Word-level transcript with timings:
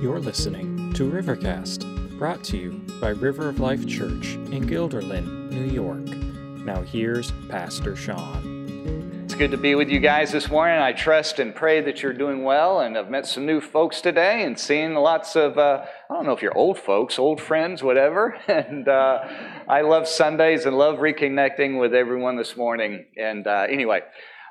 You're 0.00 0.20
listening 0.20 0.92
to 0.92 1.10
Rivercast, 1.10 2.18
brought 2.20 2.44
to 2.44 2.56
you 2.56 2.70
by 3.00 3.08
River 3.08 3.48
of 3.48 3.58
Life 3.58 3.84
Church 3.84 4.34
in 4.52 4.64
Guilderland, 4.64 5.50
New 5.50 5.64
York. 5.64 6.06
Now, 6.64 6.82
here's 6.82 7.32
Pastor 7.48 7.96
Sean. 7.96 9.24
It's 9.24 9.34
good 9.34 9.50
to 9.50 9.56
be 9.56 9.74
with 9.74 9.88
you 9.88 9.98
guys 9.98 10.30
this 10.30 10.48
morning. 10.48 10.78
I 10.78 10.92
trust 10.92 11.40
and 11.40 11.52
pray 11.52 11.80
that 11.80 12.00
you're 12.00 12.12
doing 12.12 12.44
well. 12.44 12.78
And 12.78 12.96
I've 12.96 13.10
met 13.10 13.26
some 13.26 13.44
new 13.44 13.60
folks 13.60 14.00
today 14.00 14.44
and 14.44 14.56
seen 14.56 14.94
lots 14.94 15.34
of, 15.34 15.58
uh, 15.58 15.84
I 16.08 16.14
don't 16.14 16.24
know 16.24 16.32
if 16.32 16.42
you're 16.42 16.56
old 16.56 16.78
folks, 16.78 17.18
old 17.18 17.40
friends, 17.40 17.82
whatever. 17.82 18.38
And 18.46 18.86
uh, 18.86 19.28
I 19.66 19.80
love 19.80 20.06
Sundays 20.06 20.64
and 20.64 20.78
love 20.78 20.98
reconnecting 20.98 21.80
with 21.80 21.92
everyone 21.92 22.36
this 22.36 22.56
morning. 22.56 23.06
And 23.16 23.48
uh, 23.48 23.66
anyway, 23.68 24.02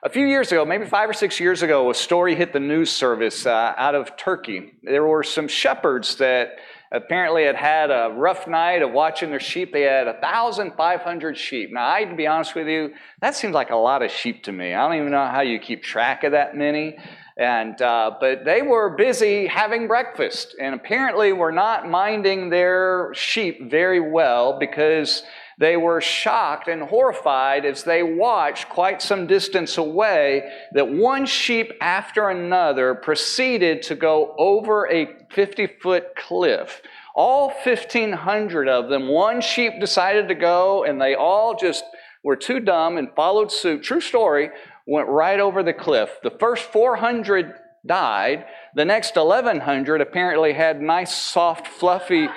a 0.07 0.09
few 0.09 0.25
years 0.25 0.53
ago, 0.53 0.63
maybe 0.63 0.85
five 0.85 1.09
or 1.09 1.13
six 1.13 1.37
years 1.37 1.63
ago, 1.63 1.89
a 1.89 1.93
story 1.93 2.33
hit 2.33 2.53
the 2.53 2.61
news 2.61 2.89
service 2.89 3.45
uh, 3.45 3.73
out 3.75 3.93
of 3.93 4.15
Turkey. 4.15 4.71
There 4.81 5.05
were 5.05 5.21
some 5.21 5.49
shepherds 5.49 6.15
that 6.15 6.59
apparently 6.93 7.43
had 7.43 7.57
had 7.57 7.91
a 7.91 8.13
rough 8.15 8.47
night 8.47 8.81
of 8.81 8.93
watching 8.93 9.31
their 9.31 9.41
sheep. 9.41 9.73
They 9.73 9.81
had 9.81 10.05
1,500 10.05 11.37
sheep. 11.37 11.73
Now, 11.73 11.91
I, 11.91 12.05
to 12.05 12.15
be 12.15 12.25
honest 12.25 12.55
with 12.55 12.69
you, 12.69 12.93
that 13.19 13.35
seems 13.35 13.53
like 13.53 13.69
a 13.69 13.75
lot 13.75 14.01
of 14.01 14.09
sheep 14.09 14.43
to 14.43 14.53
me. 14.53 14.73
I 14.73 14.87
don't 14.87 14.97
even 14.97 15.11
know 15.11 15.27
how 15.27 15.41
you 15.41 15.59
keep 15.59 15.83
track 15.83 16.23
of 16.23 16.31
that 16.31 16.55
many. 16.55 16.97
And 17.35 17.79
uh, 17.81 18.11
but 18.17 18.45
they 18.45 18.61
were 18.61 18.95
busy 18.95 19.45
having 19.45 19.87
breakfast, 19.87 20.55
and 20.59 20.73
apparently 20.73 21.33
were 21.33 21.51
not 21.51 21.87
minding 21.87 22.49
their 22.49 23.11
sheep 23.13 23.69
very 23.69 23.99
well 23.99 24.57
because 24.57 25.21
they 25.57 25.75
were 25.75 26.01
shocked 26.01 26.67
and 26.67 26.83
horrified 26.83 27.65
as 27.65 27.83
they 27.83 28.03
watched 28.03 28.69
quite 28.69 29.01
some 29.01 29.25
distance 29.25 29.77
away 29.77 30.43
that 30.73 30.87
one 30.87 31.25
sheep 31.25 31.73
after 31.81 32.29
another 32.29 32.93
proceeded 32.93 33.81
to 33.83 33.95
go 33.95 34.35
over 34.37 34.87
a 34.91 35.07
50 35.31 35.67
foot 35.81 36.15
cliff. 36.15 36.81
All 37.15 37.47
1,500 37.47 38.69
of 38.69 38.89
them, 38.89 39.07
one 39.07 39.41
sheep 39.41 39.79
decided 39.79 40.27
to 40.27 40.35
go, 40.35 40.83
and 40.83 41.01
they 41.01 41.15
all 41.15 41.55
just 41.55 41.83
were 42.23 42.35
too 42.35 42.59
dumb 42.59 42.97
and 42.97 43.09
followed 43.15 43.51
suit. 43.51 43.81
True 43.81 44.01
story, 44.01 44.51
went 44.85 45.07
right 45.07 45.39
over 45.39 45.63
the 45.63 45.73
cliff. 45.73 46.19
The 46.21 46.35
first 46.39 46.71
400 46.71 47.53
died. 47.87 48.45
The 48.75 48.85
next 48.85 49.15
1,100 49.15 50.01
apparently 50.01 50.53
had 50.53 50.81
nice, 50.81 51.15
soft, 51.15 51.67
fluffy 51.67 52.27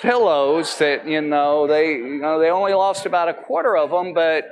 pillows 0.00 0.78
that 0.78 1.06
you 1.06 1.20
know 1.20 1.66
they 1.66 1.92
you 1.92 2.20
know 2.20 2.38
they 2.38 2.50
only 2.50 2.72
lost 2.72 3.06
about 3.06 3.28
a 3.28 3.34
quarter 3.34 3.76
of 3.76 3.90
them 3.90 4.14
but 4.14 4.50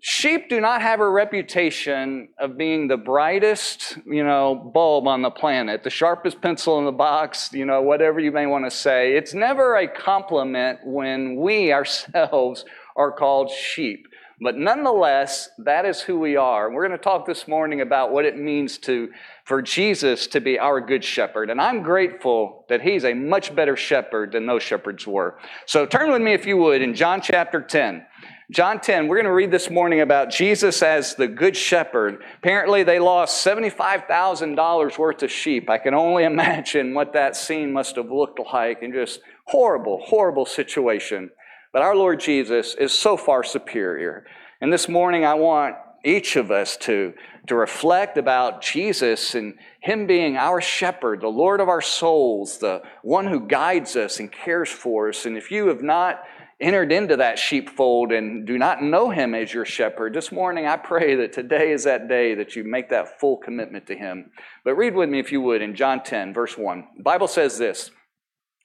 sheep 0.00 0.48
do 0.48 0.60
not 0.60 0.82
have 0.82 1.00
a 1.00 1.08
reputation 1.08 2.28
of 2.38 2.56
being 2.58 2.88
the 2.88 2.96
brightest 2.96 3.98
you 4.06 4.24
know 4.24 4.54
bulb 4.74 5.06
on 5.06 5.22
the 5.22 5.30
planet 5.30 5.82
the 5.82 5.90
sharpest 5.90 6.40
pencil 6.40 6.78
in 6.78 6.84
the 6.84 6.92
box 6.92 7.52
you 7.52 7.64
know 7.64 7.80
whatever 7.80 8.20
you 8.20 8.32
may 8.32 8.46
want 8.46 8.64
to 8.64 8.70
say. 8.70 9.16
It's 9.16 9.34
never 9.34 9.76
a 9.76 9.88
compliment 9.88 10.80
when 10.84 11.36
we 11.36 11.72
ourselves 11.72 12.64
are 12.96 13.12
called 13.12 13.50
sheep 13.50 14.06
but 14.40 14.56
nonetheless, 14.56 15.48
that 15.58 15.86
is 15.86 16.02
who 16.02 16.18
we 16.18 16.36
are. 16.36 16.70
We're 16.70 16.86
going 16.86 16.98
to 16.98 17.02
talk 17.02 17.26
this 17.26 17.48
morning 17.48 17.80
about 17.80 18.12
what 18.12 18.26
it 18.26 18.36
means 18.36 18.76
to, 18.78 19.10
for 19.44 19.62
Jesus 19.62 20.26
to 20.28 20.40
be 20.42 20.58
our 20.58 20.78
good 20.80 21.02
shepherd. 21.02 21.48
And 21.48 21.58
I'm 21.58 21.82
grateful 21.82 22.66
that 22.68 22.82
he's 22.82 23.04
a 23.04 23.14
much 23.14 23.54
better 23.54 23.76
shepherd 23.76 24.32
than 24.32 24.44
those 24.44 24.62
shepherds 24.62 25.06
were. 25.06 25.38
So 25.64 25.86
turn 25.86 26.12
with 26.12 26.20
me, 26.20 26.34
if 26.34 26.44
you 26.44 26.58
would, 26.58 26.82
in 26.82 26.94
John 26.94 27.22
chapter 27.22 27.62
10. 27.62 28.04
John 28.52 28.78
10, 28.78 29.08
we're 29.08 29.16
going 29.16 29.24
to 29.24 29.32
read 29.32 29.50
this 29.50 29.70
morning 29.70 30.02
about 30.02 30.30
Jesus 30.30 30.80
as 30.82 31.14
the 31.14 31.26
good 31.26 31.56
shepherd. 31.56 32.22
Apparently, 32.38 32.84
they 32.84 32.98
lost 32.98 33.44
$75,000 33.44 34.98
worth 34.98 35.22
of 35.22 35.32
sheep. 35.32 35.70
I 35.70 35.78
can 35.78 35.94
only 35.94 36.24
imagine 36.32 36.92
what 36.92 37.14
that 37.14 37.36
scene 37.36 37.72
must 37.72 37.96
have 37.96 38.10
looked 38.10 38.38
like 38.38 38.82
and 38.82 38.92
just 38.92 39.20
horrible, 39.46 40.02
horrible 40.04 40.44
situation. 40.44 41.30
But 41.76 41.82
our 41.82 41.94
Lord 41.94 42.20
Jesus 42.20 42.74
is 42.74 42.90
so 42.90 43.18
far 43.18 43.42
superior. 43.42 44.24
And 44.62 44.72
this 44.72 44.88
morning, 44.88 45.26
I 45.26 45.34
want 45.34 45.74
each 46.06 46.36
of 46.36 46.50
us 46.50 46.74
to, 46.78 47.12
to 47.48 47.54
reflect 47.54 48.16
about 48.16 48.62
Jesus 48.62 49.34
and 49.34 49.58
Him 49.80 50.06
being 50.06 50.38
our 50.38 50.62
shepherd, 50.62 51.20
the 51.20 51.28
Lord 51.28 51.60
of 51.60 51.68
our 51.68 51.82
souls, 51.82 52.56
the 52.56 52.80
one 53.02 53.26
who 53.26 53.46
guides 53.46 53.94
us 53.94 54.20
and 54.20 54.32
cares 54.32 54.70
for 54.70 55.10
us. 55.10 55.26
And 55.26 55.36
if 55.36 55.50
you 55.50 55.68
have 55.68 55.82
not 55.82 56.22
entered 56.62 56.92
into 56.92 57.18
that 57.18 57.38
sheepfold 57.38 58.10
and 58.10 58.46
do 58.46 58.56
not 58.56 58.82
know 58.82 59.10
Him 59.10 59.34
as 59.34 59.52
your 59.52 59.66
shepherd, 59.66 60.14
this 60.14 60.32
morning 60.32 60.66
I 60.66 60.78
pray 60.78 61.14
that 61.16 61.34
today 61.34 61.72
is 61.72 61.84
that 61.84 62.08
day 62.08 62.34
that 62.36 62.56
you 62.56 62.64
make 62.64 62.88
that 62.88 63.20
full 63.20 63.36
commitment 63.36 63.86
to 63.88 63.94
Him. 63.94 64.30
But 64.64 64.76
read 64.76 64.94
with 64.94 65.10
me, 65.10 65.20
if 65.20 65.30
you 65.30 65.42
would, 65.42 65.60
in 65.60 65.76
John 65.76 66.02
10, 66.02 66.32
verse 66.32 66.56
1. 66.56 66.88
The 66.96 67.02
Bible 67.02 67.28
says 67.28 67.58
this 67.58 67.90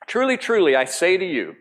Truly, 0.07 0.37
truly, 0.37 0.77
I 0.77 0.85
say 0.85 1.17
to 1.17 1.25
you, 1.25 1.55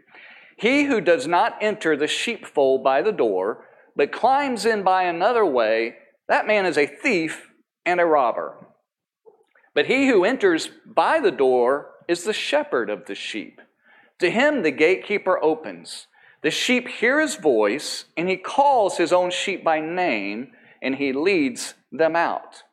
he 0.61 0.85
who 0.85 1.01
does 1.01 1.27
not 1.27 1.57
enter 1.63 1.97
the 1.97 2.07
sheepfold 2.07 2.85
by 2.85 3.01
the 3.01 3.13
door, 3.13 3.65
but 3.97 4.13
climbs 4.13 4.67
in 4.67 4.83
by 4.83 5.05
another 5.05 5.45
way, 5.45 5.95
that 6.29 6.47
man 6.47 6.67
is 6.67 6.77
a 6.77 6.87
thief 6.87 7.51
and 7.87 7.99
a 7.99 8.05
robber. 8.05 8.67
But 9.75 9.87
he 9.87 10.09
who 10.09 10.23
enters 10.23 10.69
by 10.85 11.19
the 11.19 11.31
door 11.31 11.93
is 12.09 12.25
the 12.25 12.35
shepherd 12.35 12.91
of 12.91 13.07
the 13.07 13.15
sheep. 13.15 13.63
To 14.19 14.31
him 14.31 14.63
the 14.63 14.71
gatekeeper 14.71 15.43
opens. 15.43 16.09
The 16.43 16.51
sheep 16.51 16.89
hear 16.89 17.21
his 17.21 17.37
voice, 17.37 18.05
and 18.15 18.29
he 18.29 18.37
calls 18.37 18.99
his 18.99 19.15
own 19.15 19.31
sheep 19.31 19.65
by 19.65 19.81
name, 19.81 20.53
and 20.83 20.97
he 20.97 21.15
leads 21.15 21.73
them 21.91 22.15
out. 22.15 22.65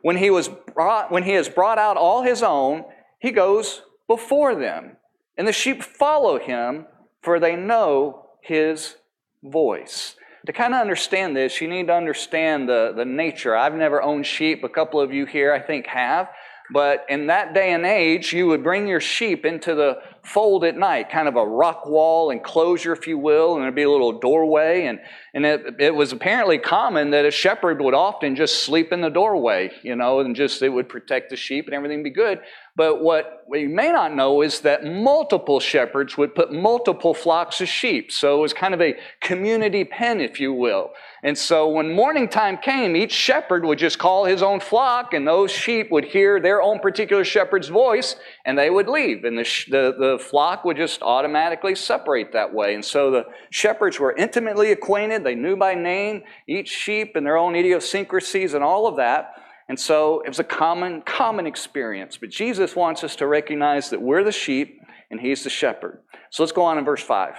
When 0.00 0.16
he, 0.16 0.30
was 0.30 0.48
brought, 0.48 1.12
when 1.12 1.24
he 1.24 1.32
has 1.32 1.50
brought 1.50 1.78
out 1.78 1.98
all 1.98 2.22
his 2.22 2.42
own, 2.42 2.84
he 3.18 3.30
goes 3.30 3.82
before 4.08 4.54
them, 4.54 4.96
and 5.36 5.46
the 5.46 5.52
sheep 5.52 5.82
follow 5.82 6.38
him 6.38 6.86
for 7.26 7.40
they 7.40 7.56
know 7.56 8.24
his 8.40 8.94
voice. 9.42 10.14
To 10.46 10.52
kind 10.52 10.74
of 10.74 10.80
understand 10.80 11.36
this, 11.36 11.60
you 11.60 11.66
need 11.66 11.88
to 11.88 11.92
understand 11.92 12.68
the, 12.68 12.92
the 12.94 13.04
nature. 13.04 13.56
I've 13.56 13.74
never 13.74 14.00
owned 14.00 14.24
sheep. 14.24 14.62
A 14.62 14.68
couple 14.68 15.00
of 15.00 15.12
you 15.12 15.26
here, 15.26 15.52
I 15.52 15.58
think, 15.58 15.88
have. 15.88 16.30
But 16.72 17.04
in 17.08 17.26
that 17.26 17.52
day 17.52 17.72
and 17.72 17.84
age, 17.84 18.32
you 18.32 18.46
would 18.46 18.62
bring 18.62 18.86
your 18.86 19.00
sheep 19.00 19.44
into 19.44 19.74
the 19.74 19.98
fold 20.26 20.64
at 20.64 20.76
night, 20.76 21.08
kind 21.08 21.28
of 21.28 21.36
a 21.36 21.46
rock 21.46 21.86
wall 21.86 22.30
enclosure, 22.30 22.92
if 22.92 23.06
you 23.06 23.16
will, 23.16 23.54
and 23.54 23.62
there'd 23.62 23.74
be 23.74 23.84
a 23.84 23.90
little 23.90 24.18
doorway. 24.18 24.86
And, 24.86 24.98
and 25.32 25.46
it, 25.46 25.76
it 25.78 25.94
was 25.94 26.12
apparently 26.12 26.58
common 26.58 27.10
that 27.10 27.24
a 27.24 27.30
shepherd 27.30 27.80
would 27.80 27.94
often 27.94 28.34
just 28.34 28.64
sleep 28.64 28.92
in 28.92 29.00
the 29.00 29.08
doorway, 29.08 29.70
you 29.82 29.94
know, 29.94 30.20
and 30.20 30.34
just 30.34 30.62
it 30.62 30.68
would 30.68 30.88
protect 30.88 31.30
the 31.30 31.36
sheep 31.36 31.66
and 31.66 31.74
everything 31.74 32.02
be 32.02 32.10
good. 32.10 32.40
But 32.74 33.02
what 33.02 33.44
we 33.48 33.66
may 33.66 33.90
not 33.90 34.14
know 34.14 34.42
is 34.42 34.60
that 34.60 34.84
multiple 34.84 35.60
shepherds 35.60 36.18
would 36.18 36.34
put 36.34 36.52
multiple 36.52 37.14
flocks 37.14 37.62
of 37.62 37.68
sheep. 37.68 38.12
So 38.12 38.36
it 38.38 38.42
was 38.42 38.52
kind 38.52 38.74
of 38.74 38.82
a 38.82 38.96
community 39.22 39.84
pen, 39.84 40.20
if 40.20 40.40
you 40.40 40.52
will. 40.52 40.90
And 41.22 41.38
so 41.38 41.68
when 41.68 41.94
morning 41.94 42.28
time 42.28 42.58
came, 42.58 42.94
each 42.94 43.12
shepherd 43.12 43.64
would 43.64 43.78
just 43.78 43.98
call 43.98 44.26
his 44.26 44.42
own 44.42 44.60
flock, 44.60 45.14
and 45.14 45.26
those 45.26 45.50
sheep 45.50 45.90
would 45.90 46.04
hear 46.04 46.38
their 46.38 46.60
own 46.60 46.78
particular 46.80 47.24
shepherd's 47.24 47.68
voice, 47.68 48.16
and 48.44 48.58
they 48.58 48.68
would 48.68 48.88
leave. 48.88 49.24
And 49.24 49.38
the, 49.38 49.48
the, 49.68 49.94
the 49.98 50.15
flock 50.18 50.64
would 50.64 50.76
just 50.76 51.02
automatically 51.02 51.74
separate 51.74 52.32
that 52.32 52.52
way. 52.52 52.74
And 52.74 52.84
so 52.84 53.10
the 53.10 53.24
shepherds 53.50 53.98
were 53.98 54.14
intimately 54.14 54.72
acquainted. 54.72 55.24
They 55.24 55.34
knew 55.34 55.56
by 55.56 55.74
name 55.74 56.22
each 56.48 56.68
sheep 56.68 57.16
and 57.16 57.26
their 57.26 57.36
own 57.36 57.54
idiosyncrasies 57.54 58.54
and 58.54 58.62
all 58.62 58.86
of 58.86 58.96
that. 58.96 59.34
And 59.68 59.78
so 59.78 60.20
it 60.20 60.28
was 60.28 60.38
a 60.38 60.44
common, 60.44 61.02
common 61.02 61.46
experience. 61.46 62.16
But 62.16 62.30
Jesus 62.30 62.76
wants 62.76 63.02
us 63.02 63.16
to 63.16 63.26
recognize 63.26 63.90
that 63.90 64.00
we're 64.02 64.24
the 64.24 64.32
sheep 64.32 64.80
and 65.10 65.20
he's 65.20 65.44
the 65.44 65.50
shepherd. 65.50 66.02
So 66.30 66.42
let's 66.42 66.52
go 66.52 66.62
on 66.62 66.78
in 66.78 66.84
verse 66.84 67.02
5. 67.02 67.34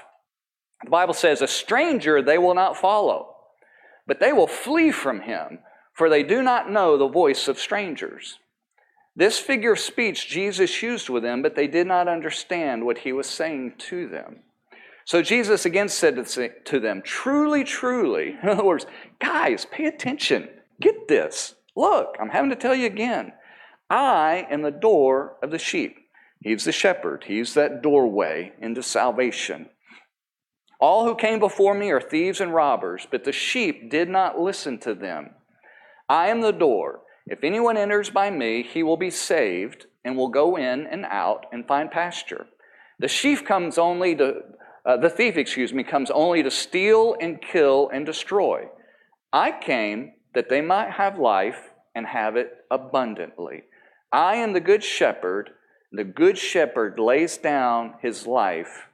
The 0.83 0.89
Bible 0.89 1.13
says, 1.13 1.41
A 1.41 1.47
stranger 1.47 2.21
they 2.21 2.37
will 2.37 2.53
not 2.53 2.77
follow, 2.77 3.35
but 4.05 4.19
they 4.19 4.33
will 4.33 4.47
flee 4.47 4.91
from 4.91 5.21
him, 5.21 5.59
for 5.93 6.09
they 6.09 6.23
do 6.23 6.41
not 6.43 6.71
know 6.71 6.97
the 6.97 7.07
voice 7.07 7.47
of 7.47 7.59
strangers. 7.59 8.39
This 9.17 9.39
figure 9.39 9.71
of 9.71 9.79
speech 9.79 10.29
Jesus 10.29 10.83
used 10.83 11.09
with 11.09 11.23
them, 11.23 11.41
but 11.41 11.55
they 11.55 11.65
did 11.65 11.87
not 11.87 12.07
understand 12.07 12.85
what 12.85 12.99
he 12.99 13.11
was 13.11 13.25
saying 13.25 13.73
to 13.89 14.07
them. 14.07 14.43
So 15.05 15.23
Jesus 15.23 15.65
again 15.65 15.89
said 15.89 16.23
to 16.65 16.79
them, 16.79 17.01
Truly, 17.03 17.63
truly, 17.63 18.37
in 18.43 18.47
other 18.47 18.63
words, 18.63 18.85
guys, 19.19 19.65
pay 19.65 19.85
attention, 19.85 20.47
get 20.79 21.07
this. 21.07 21.55
Look, 21.75 22.15
I'm 22.21 22.29
having 22.29 22.51
to 22.51 22.55
tell 22.55 22.75
you 22.75 22.85
again. 22.85 23.33
I 23.89 24.45
am 24.51 24.61
the 24.61 24.69
door 24.69 25.37
of 25.41 25.49
the 25.49 25.57
sheep. 25.57 25.97
He's 26.43 26.65
the 26.65 26.71
shepherd. 26.71 27.23
He's 27.25 27.55
that 27.55 27.81
doorway 27.81 28.53
into 28.61 28.83
salvation. 28.83 29.69
All 30.79 31.05
who 31.07 31.15
came 31.15 31.39
before 31.39 31.73
me 31.73 31.89
are 31.89 32.01
thieves 32.01 32.39
and 32.39 32.53
robbers, 32.53 33.07
but 33.09 33.23
the 33.23 33.31
sheep 33.31 33.89
did 33.89 34.09
not 34.09 34.39
listen 34.39 34.77
to 34.79 34.93
them. 34.93 35.31
I 36.07 36.27
am 36.27 36.41
the 36.41 36.51
door. 36.51 37.01
If 37.29 37.43
anyone 37.43 37.77
enters 37.77 38.09
by 38.09 38.29
me, 38.29 38.63
he 38.63 38.83
will 38.83 38.97
be 38.97 39.09
saved 39.09 39.85
and 40.03 40.15
will 40.15 40.29
go 40.29 40.55
in 40.57 40.87
and 40.87 41.05
out 41.05 41.45
and 41.51 41.67
find 41.67 41.91
pasture. 41.91 42.47
The 42.99 43.07
sheep 43.07 43.45
comes 43.45 43.77
only 43.77 44.15
to, 44.15 44.41
uh, 44.85 44.97
the 44.97 45.09
thief, 45.09 45.37
excuse 45.37 45.73
me, 45.73 45.83
comes 45.83 46.09
only 46.09 46.41
to 46.41 46.49
steal 46.49 47.15
and 47.19 47.41
kill 47.41 47.89
and 47.93 48.05
destroy. 48.05 48.67
I 49.33 49.51
came 49.51 50.13
that 50.33 50.49
they 50.49 50.61
might 50.61 50.91
have 50.91 51.19
life 51.19 51.71
and 51.93 52.07
have 52.07 52.35
it 52.35 52.65
abundantly. 52.71 53.63
I 54.11 54.35
am 54.35 54.53
the 54.53 54.59
good 54.59 54.83
shepherd. 54.83 55.49
The 55.91 56.03
good 56.03 56.37
shepherd 56.37 56.99
lays 56.99 57.37
down 57.37 57.95
his 58.01 58.25
life 58.25 58.87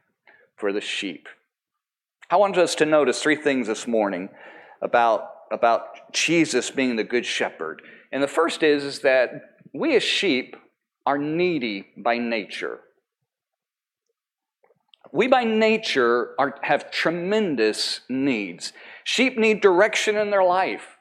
for 0.56 0.74
the 0.74 0.82
sheep. 0.82 1.28
I 2.30 2.38
wanted 2.38 2.64
us 2.64 2.76
to 2.76 2.86
notice 2.86 3.22
three 3.22 3.36
things 3.36 3.68
this 3.68 3.88
morning 3.88 4.30
about, 4.82 5.33
about 5.54 6.12
Jesus 6.12 6.72
being 6.72 6.96
the 6.96 7.04
good 7.04 7.26
shepherd. 7.26 7.82
And 8.12 8.22
the 8.22 8.28
first 8.28 8.64
is, 8.64 8.84
is 8.84 9.00
that 9.00 9.32
we 9.74 9.96
as 9.96 10.04
sheep 10.04 10.56
are 11.06 11.18
needy 11.18 11.88
by 11.98 12.18
nature. 12.18 12.80
We 15.12 15.28
by 15.28 15.44
nature 15.44 16.32
are, 16.40 16.56
have 16.64 16.90
tremendous 16.90 18.02
needs. 18.10 18.74
Sheep 19.04 19.38
need 19.38 19.62
direction 19.62 20.18
in 20.18 20.32
their 20.32 20.44
life. 20.44 20.98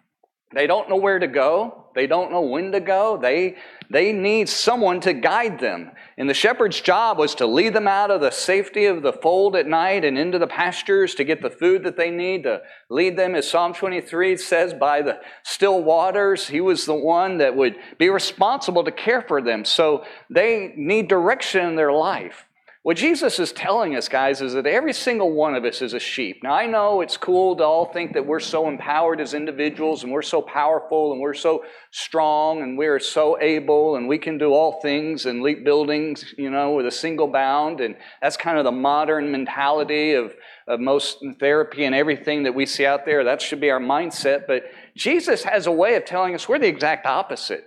They 0.55 0.67
don't 0.67 0.91
know 0.91 0.97
where 0.97 1.19
to 1.19 1.27
go. 1.27 1.81
They 1.94 2.06
don't 2.06 2.31
know 2.31 2.41
when 2.41 2.73
to 2.73 2.81
go. 2.81 3.17
They, 3.17 3.56
they 3.91 4.12
need 4.12 4.49
someone 4.49 5.00
to 5.00 5.12
guide 5.12 5.61
them. 5.61 5.91
And 6.17 6.29
the 6.29 6.35
shepherd's 6.35 6.81
job 6.81 7.19
was 7.19 7.35
to 7.37 7.47
lead 7.47 7.75
them 7.75 7.89
out 7.89 8.11
of 8.11 8.21
the 8.21 8.31
safety 8.31 8.87
of 8.87 9.03
the 9.03 9.12
fold 9.12 9.56
at 9.56 9.67
night 9.67 10.05
and 10.05 10.19
into 10.19 10.39
the 10.39 10.47
pastures 10.47 11.15
to 11.17 11.25
get 11.25 11.43
the 11.43 11.50
food 11.50 11.85
that 11.85 11.97
they 11.97 12.11
need, 12.11 12.44
to 12.44 12.62
lead 12.89 13.17
them, 13.17 13.35
as 13.35 13.49
Psalm 13.49 13.75
23 13.75 14.37
says, 14.37 14.75
by 14.75 15.03
the 15.03 15.21
still 15.43 15.83
waters. 15.83 16.49
He 16.49 16.61
was 16.61 16.87
the 16.87 16.94
one 16.94 17.39
that 17.39 17.56
would 17.56 17.77
be 17.99 18.09
responsible 18.09 18.85
to 18.85 18.93
care 18.93 19.23
for 19.23 19.43
them. 19.43 19.65
So 19.65 20.05
they 20.31 20.73
need 20.77 21.09
direction 21.09 21.67
in 21.67 21.77
their 21.77 21.93
life. 21.93 22.47
What 22.84 22.96
Jesus 22.96 23.38
is 23.38 23.52
telling 23.52 23.94
us, 23.94 24.08
guys, 24.08 24.40
is 24.40 24.55
that 24.55 24.67
every 24.67 24.93
single 24.93 25.31
one 25.31 25.55
of 25.55 25.64
us 25.64 25.82
is 25.82 25.94
a 25.94 26.00
sheep. 26.00 26.43
Now, 26.43 26.55
I 26.55 26.67
know 26.67 27.00
it's 27.00 27.17
cool 27.17 27.55
to 27.55 27.62
all 27.62 27.84
think 27.84 28.12
that 28.14 28.26
we're 28.26 28.40
so 28.40 28.67
empowered 28.67 29.20
as 29.20 29.34
individuals 29.34 30.02
and 30.02 30.12
we're 30.12 30.20
so 30.20 30.43
powerful 30.43 31.12
and 31.12 31.20
we're 31.20 31.32
so 31.32 31.64
strong 31.93 32.61
and 32.61 32.76
we're 32.76 32.99
so 32.99 33.40
able 33.40 33.94
and 33.94 34.08
we 34.08 34.19
can 34.19 34.37
do 34.37 34.52
all 34.52 34.81
things 34.81 35.26
and 35.26 35.43
leap 35.43 35.62
buildings, 35.64 36.34
you 36.37 36.50
know, 36.50 36.73
with 36.73 36.87
a 36.87 36.90
single 36.90 37.29
bound. 37.29 37.81
And 37.81 37.94
that's 38.20 38.37
kind 38.37 38.58
of 38.58 38.64
the 38.64 38.73
modern 38.73 39.31
mentality 39.31 40.14
of, 40.14 40.34
of 40.67 40.81
most 40.81 41.19
therapy 41.38 41.84
and 41.84 41.94
everything 41.94 42.43
that 42.43 42.55
we 42.56 42.67
see 42.67 42.84
out 42.84 43.06
there. 43.06 43.23
That 43.23 43.40
should 43.40 43.61
be 43.61 43.70
our 43.70 43.79
mindset. 43.79 44.49
But 44.49 44.64
Jesus 44.96 45.44
has 45.44 45.69
a 45.69 45.73
way 45.73 45.94
of 45.94 46.05
telling 46.05 46.34
us 46.34 46.49
we're 46.49 46.58
the 46.58 46.67
exact 46.67 47.06
opposite 47.06 47.64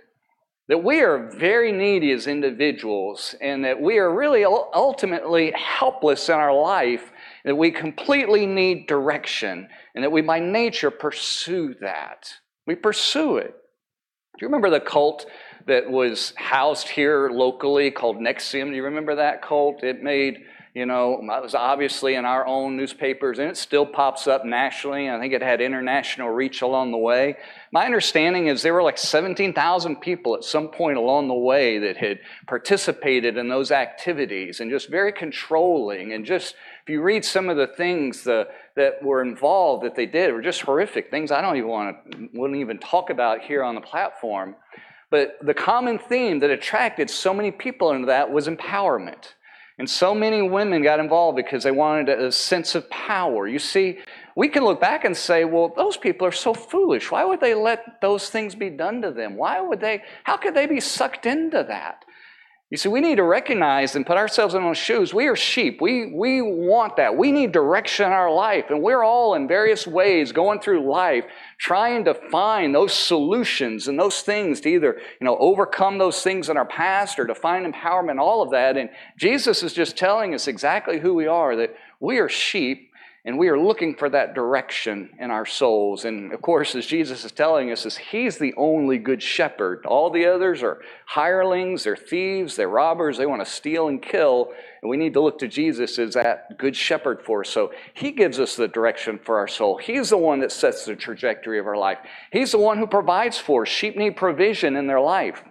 that 0.68 0.82
we 0.82 1.00
are 1.00 1.30
very 1.30 1.70
needy 1.70 2.10
as 2.10 2.26
individuals 2.26 3.34
and 3.40 3.64
that 3.64 3.80
we 3.80 3.98
are 3.98 4.12
really 4.12 4.44
ultimately 4.44 5.52
helpless 5.54 6.28
in 6.28 6.34
our 6.34 6.54
life, 6.54 7.12
that 7.44 7.56
we 7.56 7.70
completely 7.70 8.46
need 8.46 8.88
direction, 8.88 9.68
and 9.94 10.02
that 10.02 10.10
we 10.10 10.22
by 10.22 10.40
nature 10.40 10.90
pursue 10.90 11.74
that. 11.80 12.28
We 12.66 12.74
pursue 12.74 13.36
it. 13.36 13.54
Do 13.54 14.44
you 14.44 14.48
remember 14.48 14.70
the 14.70 14.80
cult 14.80 15.26
that 15.66 15.88
was 15.90 16.32
housed 16.36 16.88
here 16.88 17.30
locally 17.30 17.90
called 17.90 18.16
NXIVM? 18.16 18.70
Do 18.70 18.76
you 18.76 18.84
remember 18.84 19.14
that 19.14 19.42
cult? 19.42 19.82
It 19.82 20.02
made 20.02 20.38
you 20.76 20.84
know, 20.84 21.14
it 21.14 21.42
was 21.42 21.54
obviously 21.54 22.16
in 22.16 22.26
our 22.26 22.46
own 22.46 22.76
newspapers, 22.76 23.38
and 23.38 23.48
it 23.48 23.56
still 23.56 23.86
pops 23.86 24.26
up 24.26 24.44
nationally. 24.44 25.08
I 25.08 25.18
think 25.18 25.32
it 25.32 25.40
had 25.40 25.62
international 25.62 26.28
reach 26.28 26.60
along 26.60 26.90
the 26.90 26.98
way. 26.98 27.38
My 27.72 27.86
understanding 27.86 28.48
is 28.48 28.60
there 28.60 28.74
were 28.74 28.82
like 28.82 28.98
17,000 28.98 29.96
people 30.02 30.34
at 30.34 30.44
some 30.44 30.68
point 30.68 30.98
along 30.98 31.28
the 31.28 31.34
way 31.34 31.78
that 31.78 31.96
had 31.96 32.18
participated 32.46 33.38
in 33.38 33.48
those 33.48 33.70
activities 33.70 34.60
and 34.60 34.70
just 34.70 34.90
very 34.90 35.12
controlling. 35.12 36.12
And 36.12 36.26
just, 36.26 36.54
if 36.82 36.90
you 36.90 37.00
read 37.00 37.24
some 37.24 37.48
of 37.48 37.56
the 37.56 37.68
things 37.68 38.24
the, 38.24 38.46
that 38.74 39.02
were 39.02 39.22
involved 39.22 39.82
that 39.82 39.94
they 39.94 40.04
did, 40.04 40.34
were 40.34 40.42
just 40.42 40.60
horrific 40.60 41.10
things 41.10 41.32
I 41.32 41.40
don't 41.40 41.56
even 41.56 41.70
want 41.70 42.12
to, 42.12 42.28
wouldn't 42.34 42.60
even 42.60 42.76
talk 42.76 43.08
about 43.08 43.40
here 43.40 43.64
on 43.64 43.76
the 43.76 43.80
platform. 43.80 44.56
But 45.08 45.38
the 45.40 45.54
common 45.54 45.98
theme 45.98 46.40
that 46.40 46.50
attracted 46.50 47.08
so 47.08 47.32
many 47.32 47.50
people 47.50 47.92
into 47.92 48.08
that 48.08 48.30
was 48.30 48.46
empowerment. 48.46 49.32
And 49.78 49.88
so 49.88 50.14
many 50.14 50.40
women 50.40 50.82
got 50.82 51.00
involved 51.00 51.36
because 51.36 51.62
they 51.64 51.70
wanted 51.70 52.08
a 52.08 52.32
sense 52.32 52.74
of 52.74 52.88
power. 52.88 53.46
You 53.46 53.58
see, 53.58 53.98
we 54.34 54.48
can 54.48 54.64
look 54.64 54.80
back 54.80 55.04
and 55.04 55.14
say, 55.14 55.44
well, 55.44 55.72
those 55.76 55.98
people 55.98 56.26
are 56.26 56.32
so 56.32 56.54
foolish. 56.54 57.10
Why 57.10 57.24
would 57.24 57.40
they 57.40 57.54
let 57.54 58.00
those 58.00 58.30
things 58.30 58.54
be 58.54 58.70
done 58.70 59.02
to 59.02 59.10
them? 59.10 59.36
Why 59.36 59.60
would 59.60 59.80
they, 59.80 60.02
how 60.24 60.38
could 60.38 60.54
they 60.54 60.66
be 60.66 60.80
sucked 60.80 61.26
into 61.26 61.62
that? 61.68 62.04
You 62.68 62.76
see, 62.76 62.88
we 62.88 63.00
need 63.00 63.16
to 63.16 63.22
recognize 63.22 63.94
and 63.94 64.04
put 64.04 64.16
ourselves 64.16 64.54
in 64.54 64.62
those 64.64 64.76
shoes. 64.76 65.14
We 65.14 65.28
are 65.28 65.36
sheep. 65.36 65.80
We, 65.80 66.12
we 66.12 66.42
want 66.42 66.96
that. 66.96 67.16
We 67.16 67.30
need 67.30 67.52
direction 67.52 68.06
in 68.06 68.12
our 68.12 68.32
life. 68.32 68.64
And 68.70 68.82
we're 68.82 69.04
all 69.04 69.36
in 69.36 69.46
various 69.46 69.86
ways 69.86 70.32
going 70.32 70.58
through 70.58 70.90
life 70.90 71.24
trying 71.58 72.04
to 72.06 72.14
find 72.14 72.74
those 72.74 72.92
solutions 72.92 73.86
and 73.86 73.96
those 73.96 74.20
things 74.22 74.60
to 74.62 74.68
either, 74.68 75.00
you 75.20 75.24
know, 75.24 75.36
overcome 75.38 75.98
those 75.98 76.22
things 76.22 76.48
in 76.48 76.56
our 76.56 76.66
past 76.66 77.20
or 77.20 77.26
to 77.28 77.36
find 77.36 77.72
empowerment, 77.72 78.18
all 78.18 78.42
of 78.42 78.50
that. 78.50 78.76
And 78.76 78.90
Jesus 79.16 79.62
is 79.62 79.72
just 79.72 79.96
telling 79.96 80.34
us 80.34 80.48
exactly 80.48 80.98
who 80.98 81.14
we 81.14 81.28
are, 81.28 81.54
that 81.54 81.76
we 82.00 82.18
are 82.18 82.28
sheep 82.28 82.85
and 83.26 83.36
we 83.36 83.48
are 83.48 83.58
looking 83.58 83.96
for 83.96 84.08
that 84.08 84.36
direction 84.36 85.10
in 85.18 85.32
our 85.32 85.44
souls. 85.44 86.04
And 86.04 86.32
of 86.32 86.40
course, 86.40 86.76
as 86.76 86.86
Jesus 86.86 87.24
is 87.24 87.32
telling 87.32 87.72
us, 87.72 87.84
is 87.84 87.96
He's 87.96 88.38
the 88.38 88.54
only 88.56 88.98
good 88.98 89.20
shepherd. 89.20 89.84
All 89.84 90.10
the 90.10 90.26
others 90.26 90.62
are 90.62 90.80
hirelings, 91.06 91.82
they're 91.82 91.96
thieves, 91.96 92.54
they're 92.54 92.68
robbers, 92.68 93.18
they 93.18 93.26
want 93.26 93.44
to 93.44 93.50
steal 93.50 93.88
and 93.88 94.00
kill. 94.00 94.52
And 94.80 94.88
we 94.88 94.96
need 94.96 95.12
to 95.14 95.20
look 95.20 95.40
to 95.40 95.48
Jesus 95.48 95.98
as 95.98 96.14
that 96.14 96.56
good 96.56 96.76
shepherd 96.76 97.20
for 97.20 97.40
us. 97.40 97.50
So 97.50 97.72
He 97.94 98.12
gives 98.12 98.38
us 98.38 98.54
the 98.54 98.68
direction 98.68 99.18
for 99.18 99.38
our 99.38 99.48
soul. 99.48 99.76
He's 99.76 100.10
the 100.10 100.18
one 100.18 100.38
that 100.40 100.52
sets 100.52 100.84
the 100.84 100.94
trajectory 100.94 101.58
of 101.58 101.66
our 101.66 101.76
life. 101.76 101.98
He's 102.30 102.52
the 102.52 102.58
one 102.58 102.78
who 102.78 102.86
provides 102.86 103.38
for 103.38 103.62
us. 103.62 103.68
Sheep 103.68 103.96
need 103.96 104.14
provision 104.14 104.76
in 104.76 104.86
their 104.86 105.00
life. 105.00 105.42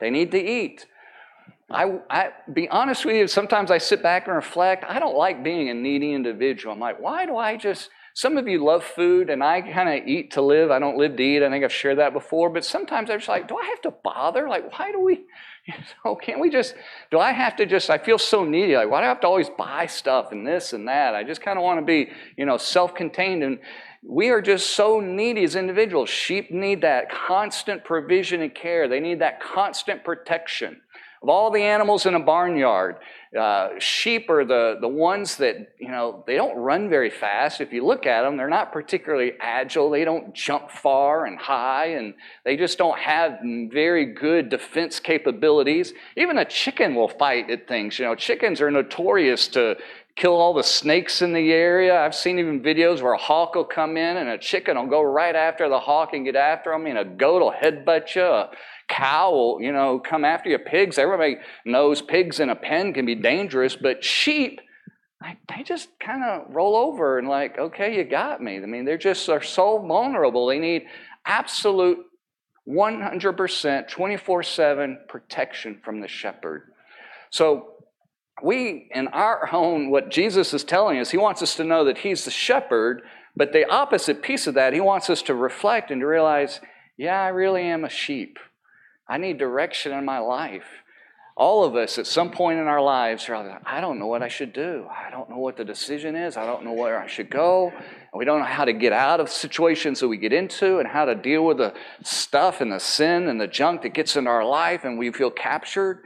They 0.00 0.10
need 0.10 0.32
to 0.32 0.38
eat. 0.38 0.84
I, 1.70 2.00
I 2.10 2.30
be 2.52 2.68
honest 2.68 3.04
with 3.04 3.16
you, 3.16 3.28
sometimes 3.28 3.70
I 3.70 3.78
sit 3.78 4.02
back 4.02 4.26
and 4.26 4.34
reflect. 4.34 4.84
I 4.88 4.98
don't 4.98 5.16
like 5.16 5.44
being 5.44 5.70
a 5.70 5.74
needy 5.74 6.12
individual. 6.12 6.74
I'm 6.74 6.80
like, 6.80 7.00
why 7.00 7.26
do 7.26 7.36
I 7.36 7.56
just 7.56 7.90
some 8.14 8.36
of 8.36 8.48
you 8.48 8.64
love 8.64 8.84
food 8.84 9.30
and 9.30 9.42
I 9.42 9.60
kind 9.62 9.88
of 9.88 10.06
eat 10.06 10.32
to 10.32 10.42
live. 10.42 10.70
I 10.70 10.78
don't 10.78 10.96
live 10.96 11.16
to 11.16 11.22
eat. 11.22 11.42
I 11.42 11.48
think 11.48 11.64
I've 11.64 11.72
shared 11.72 11.98
that 11.98 12.12
before. 12.12 12.50
But 12.50 12.64
sometimes 12.64 13.08
I'm 13.08 13.18
just 13.18 13.28
like, 13.28 13.48
do 13.48 13.56
I 13.56 13.64
have 13.66 13.80
to 13.82 13.92
bother? 14.02 14.48
Like, 14.48 14.78
why 14.78 14.90
do 14.90 15.00
we, 15.00 15.14
you 15.66 15.74
know, 16.04 16.16
can't 16.16 16.40
we 16.40 16.50
just, 16.50 16.74
do 17.10 17.18
I 17.18 17.32
have 17.32 17.56
to 17.56 17.66
just, 17.66 17.88
I 17.88 17.98
feel 17.98 18.18
so 18.18 18.44
needy. 18.44 18.76
Like, 18.76 18.90
why 18.90 19.00
do 19.00 19.04
I 19.04 19.08
have 19.08 19.20
to 19.20 19.26
always 19.26 19.48
buy 19.48 19.86
stuff 19.86 20.32
and 20.32 20.46
this 20.46 20.72
and 20.72 20.88
that? 20.88 21.14
I 21.14 21.22
just 21.22 21.40
kind 21.40 21.58
of 21.58 21.62
want 21.62 21.80
to 21.80 21.86
be, 21.86 22.10
you 22.36 22.46
know, 22.46 22.56
self 22.56 22.94
contained. 22.94 23.44
And 23.44 23.60
we 24.02 24.30
are 24.30 24.42
just 24.42 24.70
so 24.70 25.00
needy 25.00 25.44
as 25.44 25.54
individuals. 25.54 26.10
Sheep 26.10 26.50
need 26.50 26.80
that 26.80 27.10
constant 27.10 27.84
provision 27.84 28.42
and 28.42 28.54
care, 28.54 28.88
they 28.88 29.00
need 29.00 29.20
that 29.20 29.40
constant 29.40 30.04
protection. 30.04 30.80
Of 31.22 31.28
all 31.28 31.50
the 31.50 31.62
animals 31.62 32.06
in 32.06 32.14
a 32.14 32.20
barnyard, 32.20 32.96
uh, 33.38 33.68
sheep 33.78 34.30
are 34.30 34.42
the, 34.42 34.78
the 34.80 34.88
ones 34.88 35.36
that, 35.36 35.74
you 35.78 35.90
know, 35.90 36.24
they 36.26 36.34
don't 36.34 36.56
run 36.56 36.88
very 36.88 37.10
fast. 37.10 37.60
If 37.60 37.74
you 37.74 37.84
look 37.84 38.06
at 38.06 38.22
them, 38.22 38.38
they're 38.38 38.48
not 38.48 38.72
particularly 38.72 39.32
agile. 39.38 39.90
They 39.90 40.06
don't 40.06 40.34
jump 40.34 40.70
far 40.70 41.26
and 41.26 41.38
high, 41.38 41.88
and 41.88 42.14
they 42.46 42.56
just 42.56 42.78
don't 42.78 42.98
have 42.98 43.38
very 43.70 44.06
good 44.06 44.48
defense 44.48 44.98
capabilities. 44.98 45.92
Even 46.16 46.38
a 46.38 46.44
chicken 46.46 46.94
will 46.94 47.08
fight 47.08 47.50
at 47.50 47.68
things. 47.68 47.98
You 47.98 48.06
know, 48.06 48.14
chickens 48.14 48.62
are 48.62 48.70
notorious 48.70 49.46
to 49.48 49.76
kill 50.16 50.32
all 50.32 50.54
the 50.54 50.62
snakes 50.62 51.22
in 51.22 51.32
the 51.32 51.52
area. 51.52 52.00
I've 52.00 52.14
seen 52.14 52.38
even 52.38 52.62
videos 52.62 53.02
where 53.02 53.12
a 53.12 53.18
hawk 53.18 53.54
will 53.54 53.64
come 53.64 53.96
in 53.96 54.16
and 54.16 54.28
a 54.28 54.38
chicken 54.38 54.76
will 54.76 54.86
go 54.86 55.02
right 55.02 55.36
after 55.36 55.68
the 55.68 55.78
hawk 55.78 56.14
and 56.14 56.24
get 56.24 56.36
after 56.36 56.72
them. 56.72 56.84
Mean, 56.84 56.96
a 56.96 57.04
goat 57.04 57.40
will 57.40 57.52
headbutt 57.52 58.14
you. 58.14 58.44
Cow 58.90 59.30
will, 59.30 59.62
you 59.62 59.72
know, 59.72 59.98
come 59.98 60.24
after 60.24 60.50
you. 60.50 60.58
Pigs, 60.58 60.98
everybody 60.98 61.36
knows 61.64 62.02
pigs 62.02 62.40
in 62.40 62.50
a 62.50 62.56
pen 62.56 62.92
can 62.92 63.06
be 63.06 63.14
dangerous, 63.14 63.76
but 63.76 64.04
sheep, 64.04 64.60
like, 65.22 65.38
they 65.48 65.62
just 65.62 65.88
kind 66.00 66.24
of 66.24 66.54
roll 66.54 66.76
over 66.76 67.18
and 67.18 67.28
like, 67.28 67.58
okay, 67.58 67.96
you 67.96 68.04
got 68.04 68.42
me. 68.42 68.56
I 68.56 68.66
mean, 68.66 68.84
they're 68.84 68.98
just 68.98 69.28
are 69.28 69.42
so 69.42 69.78
vulnerable. 69.78 70.46
They 70.46 70.58
need 70.58 70.86
absolute 71.24 71.98
100% 72.66 73.88
24/7 73.88 75.08
protection 75.08 75.80
from 75.84 76.00
the 76.00 76.08
shepherd. 76.08 76.72
So 77.30 77.74
we 78.42 78.88
in 78.94 79.08
our 79.08 79.48
own 79.52 79.90
what 79.90 80.10
Jesus 80.10 80.54
is 80.54 80.64
telling 80.64 80.98
us, 80.98 81.10
he 81.10 81.18
wants 81.18 81.42
us 81.42 81.54
to 81.56 81.64
know 81.64 81.84
that 81.84 81.98
he's 81.98 82.24
the 82.24 82.30
shepherd, 82.30 83.02
but 83.36 83.52
the 83.52 83.68
opposite 83.68 84.22
piece 84.22 84.46
of 84.46 84.54
that, 84.54 84.72
he 84.72 84.80
wants 84.80 85.10
us 85.10 85.22
to 85.22 85.34
reflect 85.34 85.90
and 85.90 86.00
to 86.00 86.06
realize, 86.06 86.60
yeah, 86.96 87.20
I 87.22 87.28
really 87.28 87.62
am 87.62 87.84
a 87.84 87.90
sheep. 87.90 88.38
I 89.10 89.18
need 89.18 89.38
direction 89.38 89.92
in 89.92 90.04
my 90.04 90.20
life. 90.20 90.64
All 91.36 91.64
of 91.64 91.74
us 91.74 91.98
at 91.98 92.06
some 92.06 92.30
point 92.30 92.60
in 92.60 92.68
our 92.68 92.80
lives 92.80 93.28
are 93.28 93.44
like, 93.44 93.60
I 93.66 93.80
don't 93.80 93.98
know 93.98 94.06
what 94.06 94.22
I 94.22 94.28
should 94.28 94.52
do. 94.52 94.86
I 94.88 95.10
don't 95.10 95.28
know 95.28 95.38
what 95.38 95.56
the 95.56 95.64
decision 95.64 96.14
is. 96.14 96.36
I 96.36 96.46
don't 96.46 96.64
know 96.64 96.74
where 96.74 96.96
I 96.96 97.08
should 97.08 97.28
go. 97.28 97.72
We 98.14 98.24
don't 98.24 98.38
know 98.38 98.44
how 98.44 98.64
to 98.64 98.72
get 98.72 98.92
out 98.92 99.18
of 99.18 99.28
situations 99.28 99.98
that 99.98 100.08
we 100.08 100.16
get 100.16 100.32
into 100.32 100.78
and 100.78 100.86
how 100.86 101.06
to 101.06 101.16
deal 101.16 101.44
with 101.44 101.56
the 101.56 101.74
stuff 102.04 102.60
and 102.60 102.70
the 102.70 102.78
sin 102.78 103.26
and 103.26 103.40
the 103.40 103.48
junk 103.48 103.82
that 103.82 103.94
gets 103.94 104.14
into 104.14 104.30
our 104.30 104.44
life 104.44 104.84
and 104.84 104.96
we 104.96 105.10
feel 105.10 105.30
captured. 105.30 106.04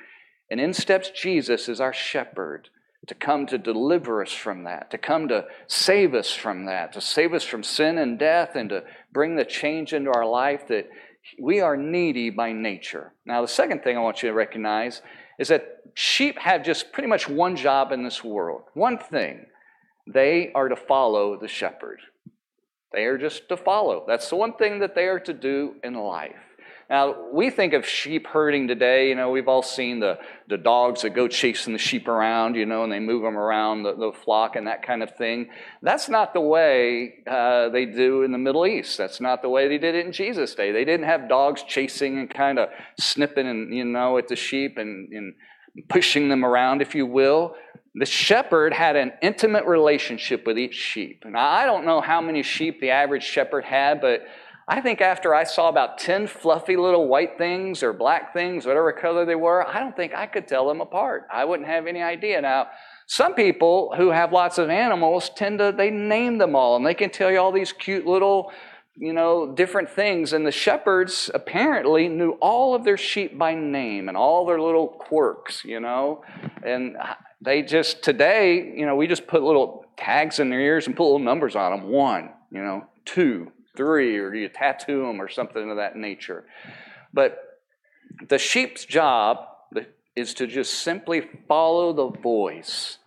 And 0.51 0.59
in 0.59 0.73
steps 0.73 1.11
Jesus 1.11 1.69
as 1.69 1.81
our 1.81 1.93
shepherd 1.93 2.71
to 3.07 3.15
come 3.15 3.45
to 3.47 3.59
deliver 3.59 4.23
us 4.23 4.33
from 4.33 4.65
that, 4.65 4.91
to 4.93 4.99
come 4.99 5.29
to 5.29 5.45
save 5.67 6.15
us 6.15 6.33
from 6.33 6.65
that, 6.67 6.95
to 6.95 7.03
save 7.03 7.35
us 7.35 7.45
from 7.45 7.63
sin 7.63 7.99
and 7.99 8.19
death, 8.19 8.55
and 8.55 8.71
to 8.71 8.83
bring 9.13 9.37
the 9.37 9.45
change 9.45 9.93
into 9.93 10.11
our 10.11 10.27
life 10.27 10.69
that 10.69 10.89
we 11.39 11.61
are 11.61 11.77
needy 11.77 12.31
by 12.31 12.53
nature. 12.53 13.13
Now, 13.25 13.43
the 13.43 13.49
second 13.49 13.83
thing 13.83 13.97
I 13.97 14.01
want 14.01 14.23
you 14.23 14.29
to 14.29 14.35
recognize 14.35 15.03
is 15.39 15.49
that 15.49 15.83
sheep 15.95 16.39
have 16.39 16.65
just 16.65 16.93
pretty 16.93 17.09
much 17.09 17.29
one 17.29 17.57
job 17.57 17.93
in 17.93 18.03
this 18.03 18.23
world, 18.23 18.63
one 18.75 18.99
thing. 18.99 19.47
They 20.07 20.53
are 20.55 20.69
to 20.69 20.77
follow 20.77 21.39
the 21.39 21.49
shepherd. 21.49 22.01
They 22.93 23.05
are 23.07 23.19
just 23.19 23.49
to 23.49 23.57
follow. 23.57 24.05
That's 24.07 24.29
the 24.29 24.37
one 24.37 24.55
thing 24.55 24.79
that 24.81 24.95
they 24.95 25.07
are 25.07 25.21
to 25.21 25.33
do 25.33 25.77
in 25.83 25.95
life. 25.95 26.37
Now, 26.91 27.31
we 27.33 27.51
think 27.51 27.73
of 27.73 27.87
sheep 27.87 28.27
herding 28.27 28.69
today. 28.69 29.09
You 29.09 29.15
know, 29.15 29.31
we've 29.31 29.49
all 29.49 29.63
seen 29.63 30.01
the, 30.01 30.19
the 30.49 30.59
dogs 30.59 31.03
that 31.03 31.11
go 31.11 31.29
chasing 31.29 31.73
the 31.73 31.79
sheep 31.79 32.09
around, 32.09 32.57
you 32.57 32.67
know, 32.67 32.85
and 32.85 32.93
they 32.93 33.01
move 33.01 33.23
them 33.23 33.39
around 33.39 33.85
the, 33.85 33.95
the 33.95 34.13
flock 34.25 34.57
and 34.57 34.67
that 34.67 34.83
kind 34.87 35.03
of 35.03 35.17
thing. 35.17 35.49
That's 35.83 36.09
not 36.09 36.35
the 36.35 36.41
way 36.41 37.15
uh, 37.27 37.71
they 37.71 37.87
do 37.87 38.23
in 38.23 38.33
the 38.33 38.39
Middle 38.39 38.67
East. 38.67 38.99
That's 38.99 39.21
not 39.21 39.41
the 39.41 39.49
way 39.49 39.67
they 39.69 39.79
did 39.79 39.95
it 39.95 40.05
in 40.05 40.13
Jesus' 40.13 40.55
day. 40.55 40.73
They 40.73 40.85
didn't 40.85 41.07
have 41.07 41.29
dogs 41.29 41.63
chasing 41.63 42.19
and 42.19 42.29
kind 42.29 42.59
of 42.59 42.69
snipping 43.01 43.47
and, 43.47 43.73
you 43.75 43.85
know, 43.85 44.19
at 44.19 44.29
the 44.29 44.37
sheep 44.37 44.77
and, 44.77 45.11
and 45.13 45.35
pushing 45.89 46.29
them 46.29 46.45
around, 46.45 46.83
if 46.83 46.95
you 46.95 47.07
will. 47.07 47.55
The 47.97 48.07
shepherd 48.07 48.75
had 48.75 48.97
an 48.97 49.13
intimate 49.23 49.65
relationship 49.67 50.47
with 50.47 50.59
each 50.59 50.75
sheep. 50.75 51.23
And 51.25 51.37
I 51.37 51.65
don't 51.65 51.87
know 51.87 52.01
how 52.01 52.21
many 52.21 52.43
sheep 52.43 52.81
the 52.81 52.91
average 52.91 53.23
shepherd 53.23 53.65
had, 53.65 54.01
but 54.01 54.23
I 54.67 54.81
think 54.81 55.03
after 55.03 55.35
I 55.35 55.45
saw 55.45 55.69
about 55.69 55.99
10 55.99 56.27
fluffy 56.27 56.77
little 56.77 57.07
white 57.07 57.37
things 57.37 57.83
or 57.83 57.93
black 57.93 58.33
things, 58.33 58.65
whatever 58.65 58.93
color 58.93 59.27
they 59.27 59.35
were, 59.35 59.67
I 59.67 59.79
don't 59.79 59.95
think 59.95 60.15
I 60.15 60.27
could 60.27 60.49
tell 60.49 60.67
them 60.67 60.81
apart. 60.81 61.27
I 61.31 61.45
wouldn't 61.45 61.69
have 61.69 61.87
any 61.87 62.03
idea. 62.03 62.41
Now, 62.41 62.69
some 63.07 63.35
people 63.35 63.93
who 63.97 64.11
have 64.11 64.33
lots 64.33 64.57
of 64.57 64.71
animals 64.71 65.31
tend 65.37 65.59
to, 65.59 65.73
they 65.77 65.91
name 65.91 66.39
them 66.39 66.57
all 66.57 66.77
and 66.77 66.87
they 66.87 66.95
can 66.95 67.11
tell 67.11 67.31
you 67.31 67.39
all 67.39 67.53
these 67.53 67.73
cute 67.73 68.07
little, 68.07 68.51
you 68.97 69.13
know, 69.13 69.53
different 69.53 69.91
things. 69.91 70.33
And 70.33 70.47
the 70.47 70.53
shepherds 70.53 71.31
apparently 71.35 72.09
knew 72.09 72.31
all 72.41 72.75
of 72.75 72.85
their 72.85 72.97
sheep 72.97 73.37
by 73.37 73.55
name 73.55 74.09
and 74.09 74.17
all 74.17 74.47
their 74.47 74.61
little 74.61 74.89
quirks, 74.89 75.63
you 75.63 75.81
know. 75.81 76.25
And 76.65 76.97
they 77.43 77.61
just, 77.61 78.03
today, 78.03 78.73
you 78.75 78.87
know, 78.87 78.97
we 78.97 79.07
just 79.07 79.27
put 79.27 79.43
little 79.43 79.85
tags 79.99 80.41
in 80.41 80.49
their 80.49 80.61
ears 80.61 80.87
and 80.87 80.97
put 80.97 81.05
little 81.05 81.19
numbers 81.19 81.55
on 81.55 81.73
them 81.73 81.91
one, 81.91 82.31
you 82.51 82.63
know, 82.63 82.87
two, 83.05 83.53
three, 83.77 84.19
or 84.19 84.35
you 84.35 84.49
tattoo 84.49 85.07
them 85.07 85.21
or 85.21 85.29
something 85.29 85.71
of 85.71 85.77
that 85.77 85.97
nature. 85.97 86.45
But 87.13 87.39
the 88.29 88.39
sheep's 88.39 88.85
job 88.85 89.47
is 90.17 90.35
to 90.35 90.47
just 90.47 90.75
simply 90.75 91.23
follow 91.49 91.93
the 91.93 92.19
voice 92.21 92.99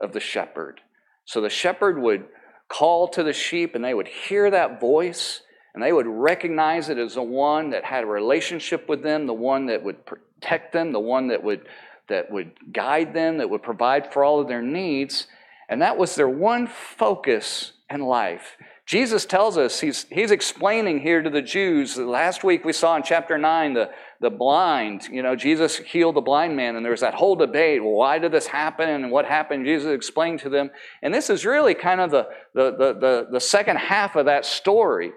of 0.00 0.12
the 0.12 0.20
shepherd. 0.20 0.80
So 1.24 1.40
the 1.40 1.50
shepherd 1.50 1.98
would 1.98 2.24
call 2.68 3.08
to 3.08 3.22
the 3.22 3.32
sheep 3.32 3.74
and 3.74 3.84
they 3.84 3.94
would 3.94 4.08
hear 4.08 4.50
that 4.50 4.80
voice 4.80 5.42
and 5.74 5.82
they 5.82 5.92
would 5.92 6.06
recognize 6.06 6.88
it 6.88 6.98
as 6.98 7.14
the 7.14 7.22
one 7.22 7.70
that 7.70 7.84
had 7.84 8.04
a 8.04 8.06
relationship 8.06 8.88
with 8.88 9.02
them, 9.02 9.26
the 9.26 9.34
one 9.34 9.66
that 9.66 9.82
would 9.82 10.04
protect 10.04 10.72
them, 10.72 10.92
the 10.92 11.00
one 11.00 11.28
that 11.28 11.42
would 11.42 11.66
that 12.08 12.30
would 12.30 12.52
guide 12.72 13.14
them, 13.14 13.38
that 13.38 13.48
would 13.48 13.62
provide 13.62 14.12
for 14.12 14.24
all 14.24 14.40
of 14.40 14.48
their 14.48 14.60
needs. 14.60 15.28
And 15.68 15.80
that 15.80 15.96
was 15.96 16.14
their 16.14 16.28
one 16.28 16.66
focus 16.66 17.72
in 17.88 18.00
life. 18.00 18.56
Jesus 18.84 19.24
tells 19.24 19.56
us, 19.56 19.80
he's, 19.80 20.06
he's 20.10 20.32
explaining 20.32 21.00
here 21.00 21.22
to 21.22 21.30
the 21.30 21.40
Jews. 21.40 21.96
Last 21.96 22.42
week 22.42 22.64
we 22.64 22.72
saw 22.72 22.96
in 22.96 23.04
chapter 23.04 23.38
9 23.38 23.74
the, 23.74 23.90
the 24.20 24.28
blind. 24.28 25.04
You 25.10 25.22
know, 25.22 25.36
Jesus 25.36 25.76
healed 25.76 26.16
the 26.16 26.20
blind 26.20 26.56
man, 26.56 26.74
and 26.74 26.84
there 26.84 26.90
was 26.90 27.00
that 27.00 27.14
whole 27.14 27.36
debate. 27.36 27.82
Well, 27.82 27.92
why 27.92 28.18
did 28.18 28.32
this 28.32 28.48
happen 28.48 28.88
and 28.88 29.10
what 29.12 29.24
happened? 29.24 29.66
Jesus 29.66 29.92
explained 29.92 30.40
to 30.40 30.48
them. 30.48 30.70
And 31.00 31.14
this 31.14 31.30
is 31.30 31.46
really 31.46 31.74
kind 31.74 32.00
of 32.00 32.10
the, 32.10 32.28
the, 32.54 32.72
the, 32.72 32.94
the, 32.94 33.28
the 33.32 33.40
second 33.40 33.76
half 33.76 34.16
of 34.16 34.26
that 34.26 34.44
story. 34.44 35.12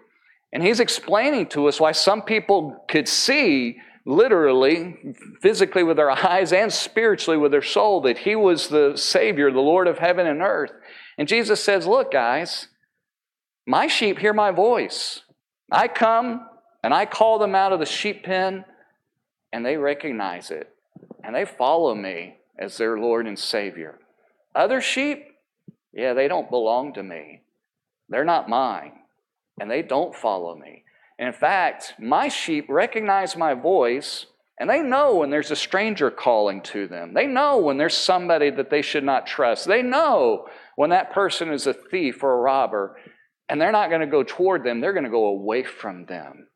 And 0.54 0.62
he's 0.62 0.80
explaining 0.80 1.48
to 1.48 1.68
us 1.68 1.80
why 1.80 1.92
some 1.92 2.22
people 2.22 2.86
could 2.88 3.08
see 3.08 3.78
literally, 4.06 5.16
physically 5.42 5.84
with 5.84 5.98
their 5.98 6.12
eyes 6.12 6.54
and 6.54 6.72
spiritually 6.72 7.38
with 7.38 7.52
their 7.52 7.64
soul 7.64 8.02
that 8.02 8.20
he 8.20 8.36
was 8.36 8.68
the 8.68 8.96
Savior, 8.96 9.52
the 9.52 9.60
Lord 9.60 9.88
of 9.88 9.98
heaven 9.98 10.28
and 10.28 10.42
earth. 10.42 10.72
And 11.18 11.28
Jesus 11.28 11.64
says, 11.64 11.88
Look, 11.88 12.12
guys, 12.12 12.68
my 13.66 13.88
sheep 13.88 14.20
hear 14.20 14.34
my 14.34 14.52
voice. 14.52 15.22
I 15.72 15.88
come 15.88 16.48
and 16.84 16.94
I 16.94 17.06
call 17.06 17.40
them 17.40 17.56
out 17.56 17.74
of 17.74 17.80
the 17.80 17.86
sheep 17.86 18.24
pen, 18.24 18.64
and 19.52 19.66
they 19.66 19.78
recognize 19.78 20.52
it, 20.52 20.70
and 21.24 21.36
they 21.36 21.46
follow 21.46 21.96
me 21.96 22.36
as 22.60 22.78
their 22.78 23.00
Lord 23.00 23.26
and 23.26 23.40
Savior. 23.40 24.00
Other 24.54 24.82
sheep, 24.82 25.26
yeah, 25.94 26.14
they 26.14 26.28
don't 26.28 26.50
belong 26.50 26.94
to 26.94 27.04
me. 27.04 27.42
They're 28.10 28.24
not 28.24 28.50
mine, 28.50 28.92
and 29.60 29.70
they 29.70 29.82
don't 29.82 30.16
follow 30.16 30.56
me. 30.56 30.84
in 31.18 31.34
fact, 31.34 31.96
my 31.98 32.28
sheep 32.28 32.66
recognize 32.70 33.36
my 33.36 33.54
voice, 33.54 34.28
and 34.60 34.70
they 34.70 34.82
know 34.82 35.16
when 35.16 35.30
there's 35.32 35.52
a 35.52 35.56
stranger 35.56 36.12
calling 36.12 36.62
to 36.62 36.88
them. 36.88 37.14
They 37.14 37.26
know 37.26 37.58
when 37.58 37.78
there's 37.78 37.98
somebody 37.98 38.50
that 38.52 38.70
they 38.70 38.82
should 38.82 39.04
not 39.04 39.26
trust. 39.26 39.68
They 39.68 39.82
know 39.82 40.48
when 40.76 40.92
that 40.92 41.12
person 41.12 41.52
is 41.52 41.66
a 41.66 41.74
thief 41.74 42.22
or 42.22 42.34
a 42.34 42.42
robber, 42.42 42.98
and 43.50 43.62
they're 43.62 43.72
not 43.72 43.90
going 43.90 44.02
to 44.02 44.08
go 44.08 44.24
toward 44.24 44.64
them, 44.64 44.82
they're 44.82 44.94
going 44.94 45.06
to 45.06 45.10
go 45.10 45.28
away 45.28 45.64
from 45.64 46.06
them. 46.06 46.48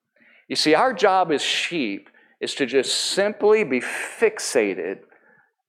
You 0.48 0.55
see, 0.55 0.74
our 0.74 0.93
job 0.93 1.31
as 1.31 1.41
sheep 1.41 2.10
is 2.41 2.55
to 2.55 2.65
just 2.65 2.96
simply 2.96 3.63
be 3.63 3.81
fixated 3.81 5.00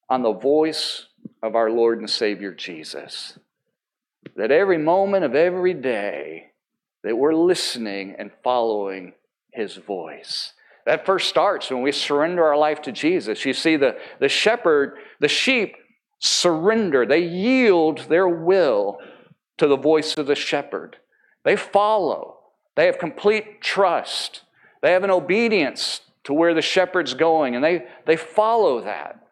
on 0.08 0.22
the 0.22 0.32
voice 0.32 1.06
of 1.42 1.54
our 1.54 1.70
Lord 1.70 1.98
and 1.98 2.08
Savior 2.08 2.54
Jesus. 2.54 3.38
That 4.36 4.50
every 4.50 4.78
moment 4.78 5.24
of 5.24 5.34
every 5.34 5.74
day 5.74 6.52
that 7.04 7.16
we're 7.16 7.34
listening 7.34 8.14
and 8.18 8.30
following 8.42 9.14
his 9.52 9.76
voice. 9.76 10.52
That 10.86 11.06
first 11.06 11.28
starts 11.28 11.70
when 11.70 11.82
we 11.82 11.92
surrender 11.92 12.44
our 12.44 12.56
life 12.56 12.82
to 12.82 12.92
Jesus. 12.92 13.44
You 13.44 13.52
see, 13.52 13.76
the, 13.76 13.96
the 14.18 14.28
shepherd, 14.28 14.96
the 15.18 15.28
sheep 15.28 15.76
surrender, 16.18 17.06
they 17.06 17.20
yield 17.20 18.00
their 18.08 18.28
will 18.28 18.98
to 19.58 19.66
the 19.66 19.76
voice 19.76 20.16
of 20.16 20.26
the 20.26 20.34
shepherd. 20.34 20.96
They 21.44 21.56
follow. 21.56 22.38
They 22.76 22.86
have 22.86 22.98
complete 22.98 23.60
trust. 23.60 24.42
They 24.82 24.92
have 24.92 25.04
an 25.04 25.10
obedience 25.10 26.00
to 26.24 26.32
where 26.32 26.54
the 26.54 26.62
shepherd's 26.62 27.14
going, 27.14 27.54
and 27.54 27.64
they, 27.64 27.84
they 28.06 28.16
follow 28.16 28.82
that. 28.82 29.26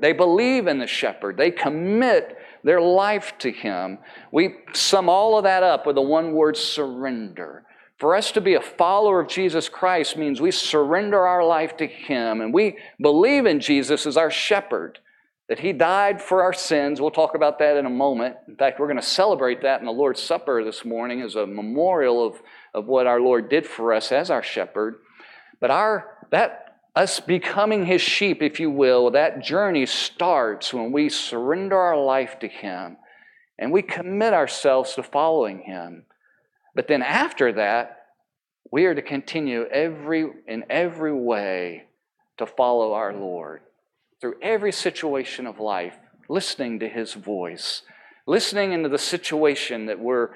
They 0.00 0.12
believe 0.12 0.66
in 0.66 0.78
the 0.78 0.86
shepherd. 0.86 1.36
They 1.36 1.50
commit 1.50 2.36
their 2.64 2.80
life 2.80 3.32
to 3.38 3.50
him. 3.50 3.98
We 4.30 4.56
sum 4.74 5.08
all 5.08 5.38
of 5.38 5.44
that 5.44 5.62
up 5.62 5.86
with 5.86 5.96
the 5.96 6.02
one 6.02 6.32
word 6.32 6.56
surrender. 6.56 7.64
For 7.98 8.14
us 8.14 8.30
to 8.32 8.42
be 8.42 8.54
a 8.54 8.60
follower 8.60 9.20
of 9.20 9.28
Jesus 9.28 9.70
Christ 9.70 10.18
means 10.18 10.40
we 10.40 10.50
surrender 10.50 11.26
our 11.26 11.44
life 11.44 11.78
to 11.78 11.86
him 11.86 12.42
and 12.42 12.52
we 12.52 12.76
believe 13.00 13.46
in 13.46 13.58
Jesus 13.58 14.04
as 14.06 14.18
our 14.18 14.30
shepherd 14.30 14.98
that 15.48 15.60
He 15.60 15.72
died 15.72 16.20
for 16.20 16.42
our 16.42 16.52
sins. 16.52 17.00
We'll 17.00 17.10
talk 17.10 17.34
about 17.34 17.58
that 17.60 17.76
in 17.76 17.86
a 17.86 17.90
moment. 17.90 18.36
In 18.48 18.56
fact, 18.56 18.80
we're 18.80 18.88
going 18.88 19.00
to 19.00 19.02
celebrate 19.02 19.62
that 19.62 19.80
in 19.80 19.86
the 19.86 19.92
Lord's 19.92 20.22
Supper 20.22 20.64
this 20.64 20.84
morning 20.84 21.22
as 21.22 21.36
a 21.36 21.46
memorial 21.46 22.26
of, 22.26 22.42
of 22.74 22.86
what 22.86 23.06
our 23.06 23.20
Lord 23.20 23.48
did 23.48 23.66
for 23.66 23.92
us 23.92 24.10
as 24.10 24.30
our 24.30 24.42
shepherd. 24.42 24.96
But 25.60 25.70
our 25.70 26.12
that 26.30 26.62
us 26.96 27.20
becoming 27.20 27.84
his 27.84 28.00
sheep, 28.00 28.42
if 28.42 28.58
you 28.58 28.70
will, 28.70 29.10
that 29.10 29.44
journey 29.44 29.84
starts 29.84 30.72
when 30.72 30.92
we 30.92 31.10
surrender 31.10 31.76
our 31.76 32.02
life 32.02 32.38
to 32.38 32.48
him 32.48 32.96
and 33.58 33.70
we 33.70 33.82
commit 33.82 34.32
ourselves 34.32 34.94
to 34.94 35.02
following 35.02 35.60
him. 35.60 36.04
But 36.74 36.88
then 36.88 37.02
after 37.02 37.52
that, 37.52 38.06
we 38.72 38.86
are 38.86 38.94
to 38.94 39.02
continue 39.02 39.64
every 39.66 40.26
in 40.48 40.64
every 40.68 41.12
way 41.12 41.84
to 42.38 42.46
follow 42.46 42.94
our 42.94 43.12
Lord 43.14 43.60
through 44.20 44.36
every 44.42 44.72
situation 44.72 45.46
of 45.46 45.58
life, 45.58 45.96
listening 46.28 46.80
to 46.80 46.88
His 46.88 47.14
voice, 47.14 47.82
listening 48.26 48.72
into 48.72 48.88
the 48.88 48.98
situation 48.98 49.86
that 49.86 49.98
we're 49.98 50.30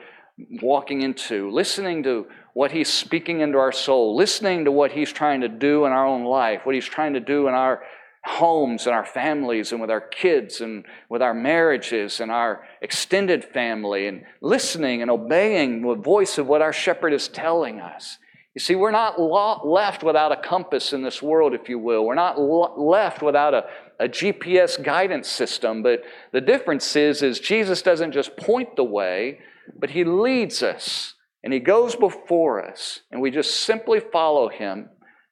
walking 0.63 1.03
into, 1.03 1.51
listening 1.51 2.03
to 2.05 2.27
what 2.55 2.73
He's 2.73 2.89
speaking 2.93 3.41
into 3.41 3.59
our 3.59 3.73
soul, 3.73 4.17
listening 4.17 4.65
to 4.65 4.73
what 4.73 4.93
He's 4.93 5.13
trying 5.13 5.41
to 5.43 5.49
do 5.49 5.87
in 5.87 5.93
our 5.93 6.07
own 6.07 6.25
life, 6.25 6.65
what 6.65 6.75
He's 6.75 6.87
trying 6.87 7.15
to 7.15 7.21
do 7.21 7.49
in 7.49 7.55
our 7.55 7.83
homes 8.23 8.87
and 8.87 8.95
our 8.95 9.05
families 9.05 9.73
and 9.73 9.81
with 9.81 9.91
our 9.91 10.01
kids 10.01 10.61
and 10.61 10.85
with 11.09 11.23
our 11.23 11.33
marriages 11.33 12.21
and 12.21 12.31
our 12.31 12.63
extended 12.83 13.45
family 13.45 14.07
and 14.07 14.25
listening 14.43 15.01
and 15.01 15.11
obeying 15.11 15.81
the 15.83 15.95
voice 15.95 16.37
of 16.37 16.47
what 16.47 16.61
our 16.61 16.73
shepherd 16.73 17.13
is 17.13 17.29
telling 17.29 17.81
us. 17.81 18.19
You 18.61 18.65
see, 18.65 18.75
we're 18.75 18.91
not 18.91 19.19
left 19.19 20.03
without 20.03 20.33
a 20.33 20.37
compass 20.37 20.93
in 20.93 21.03
this 21.03 21.23
world, 21.23 21.55
if 21.55 21.71
you 21.71 21.79
will. 21.79 22.05
We're 22.05 22.15
not 22.15 22.39
left 22.39 23.23
without 23.23 23.55
a, 23.55 23.65
a 23.99 24.07
GPS 24.07 24.85
guidance 24.85 25.31
system. 25.31 25.83
But 25.83 26.03
the 26.33 26.43
difference 26.43 26.95
is, 26.95 27.23
is 27.23 27.41
Jesus 27.41 27.81
doesn't 27.81 28.13
just 28.13 28.37
point 28.37 28.77
the 28.77 28.85
way, 28.85 29.39
but 29.79 29.89
he 29.89 30.05
leads 30.05 30.63
us 30.63 31.15
and 31.43 31.55
he 31.55 31.59
goes 31.59 31.97
before 31.97 32.63
us. 32.63 33.01
And 33.11 33.23
we 33.23 33.31
just 33.31 33.61
simply 33.61 33.99
follow 33.99 34.51
him, 34.51 34.91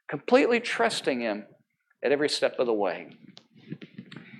completely 0.08 0.58
trusting 0.58 1.20
him 1.20 1.44
at 2.02 2.12
every 2.12 2.30
step 2.30 2.58
of 2.58 2.64
the 2.64 2.72
way. 2.72 3.10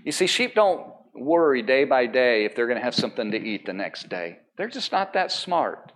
You 0.02 0.12
see, 0.12 0.26
sheep 0.26 0.54
don't 0.54 0.86
worry 1.14 1.60
day 1.60 1.84
by 1.84 2.06
day 2.06 2.46
if 2.46 2.56
they're 2.56 2.66
going 2.66 2.78
to 2.78 2.84
have 2.84 2.94
something 2.94 3.32
to 3.32 3.38
eat 3.38 3.66
the 3.66 3.74
next 3.74 4.08
day. 4.08 4.38
They're 4.56 4.66
just 4.66 4.92
not 4.92 5.12
that 5.12 5.30
smart. 5.30 5.92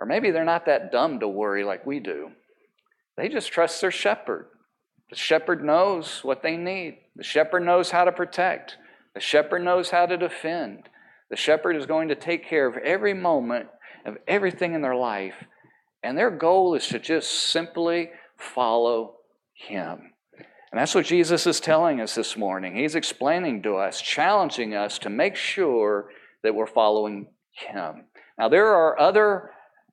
Or 0.00 0.06
maybe 0.06 0.30
they're 0.30 0.44
not 0.44 0.66
that 0.66 0.90
dumb 0.90 1.20
to 1.20 1.28
worry 1.28 1.62
like 1.62 1.84
we 1.84 2.00
do. 2.00 2.30
They 3.16 3.28
just 3.28 3.52
trust 3.52 3.80
their 3.80 3.90
shepherd. 3.90 4.46
The 5.10 5.16
shepherd 5.16 5.62
knows 5.62 6.20
what 6.22 6.42
they 6.42 6.56
need. 6.56 6.98
The 7.16 7.24
shepherd 7.24 7.60
knows 7.60 7.90
how 7.90 8.04
to 8.04 8.12
protect. 8.12 8.78
The 9.14 9.20
shepherd 9.20 9.62
knows 9.62 9.90
how 9.90 10.06
to 10.06 10.16
defend. 10.16 10.88
The 11.28 11.36
shepherd 11.36 11.76
is 11.76 11.86
going 11.86 12.08
to 12.08 12.14
take 12.14 12.48
care 12.48 12.66
of 12.66 12.76
every 12.78 13.12
moment 13.12 13.68
of 14.06 14.16
everything 14.26 14.74
in 14.74 14.82
their 14.82 14.96
life. 14.96 15.34
And 16.02 16.16
their 16.16 16.30
goal 16.30 16.74
is 16.74 16.86
to 16.88 16.98
just 16.98 17.30
simply 17.30 18.10
follow 18.38 19.16
him. 19.52 20.12
And 20.72 20.80
that's 20.80 20.94
what 20.94 21.04
Jesus 21.04 21.46
is 21.46 21.60
telling 21.60 22.00
us 22.00 22.14
this 22.14 22.36
morning. 22.36 22.76
He's 22.76 22.94
explaining 22.94 23.62
to 23.62 23.76
us, 23.76 24.00
challenging 24.00 24.74
us 24.74 24.98
to 25.00 25.10
make 25.10 25.36
sure 25.36 26.10
that 26.42 26.54
we're 26.54 26.66
following 26.66 27.26
him. 27.52 28.04
Now, 28.38 28.48
there 28.48 28.68
are 28.68 28.98
other 28.98 29.50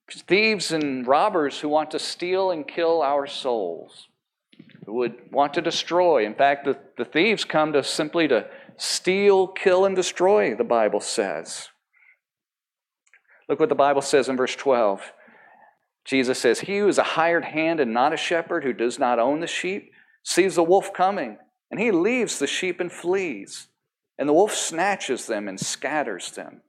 thieves 0.10 0.72
and 0.72 1.06
robbers 1.06 1.60
who 1.60 1.70
want 1.70 1.92
to 1.92 2.00
steal 2.00 2.52
and 2.52 2.68
kill 2.68 3.02
our 3.02 3.28
souls, 3.28 4.08
who 4.86 4.94
would 4.94 5.32
want 5.32 5.54
to 5.56 5.62
destroy. 5.62 6.26
In 6.26 6.34
fact, 6.34 6.66
the, 6.66 6.78
the 6.98 7.06
thieves 7.06 7.44
come 7.44 7.74
to 7.74 7.84
simply 7.84 8.28
to 8.28 8.48
steal, 8.78 9.48
kill, 9.48 9.86
and 9.86 9.96
destroy, 9.96 10.56
the 10.56 10.64
Bible 10.64 11.02
says. 11.02 11.70
Look 13.50 13.60
what 13.60 13.70
the 13.70 13.76
Bible 13.76 14.02
says 14.02 14.30
in 14.30 14.38
verse 14.38 14.56
12. 14.56 15.14
Jesus 16.06 16.40
says, 16.40 16.62
He 16.62 16.78
who 16.78 16.88
is 16.88 16.98
a 16.98 17.04
hired 17.04 17.46
hand 17.46 17.80
and 17.80 17.94
not 17.94 18.14
a 18.14 18.18
shepherd, 18.18 18.64
who 18.64 18.74
does 18.74 18.98
not 18.98 19.20
own 19.20 19.42
the 19.42 19.48
sheep, 19.48 19.92
sees 20.24 20.56
the 20.56 20.64
wolf 20.64 20.94
coming, 20.94 21.38
and 21.70 21.80
he 21.80 21.92
leaves 21.92 22.40
the 22.40 22.48
sheep 22.48 22.80
and 22.80 22.92
flees. 22.92 23.68
And 24.18 24.28
the 24.28 24.34
wolf 24.34 24.54
snatches 24.54 25.28
them 25.28 25.48
and 25.48 25.60
scatters 25.60 26.32
them. 26.32 26.62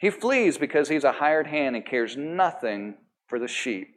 He 0.00 0.08
flees 0.08 0.56
because 0.56 0.88
he's 0.88 1.04
a 1.04 1.12
hired 1.12 1.46
hand 1.46 1.76
and 1.76 1.84
cares 1.84 2.16
nothing 2.16 2.94
for 3.26 3.38
the 3.38 3.46
sheep. 3.46 3.96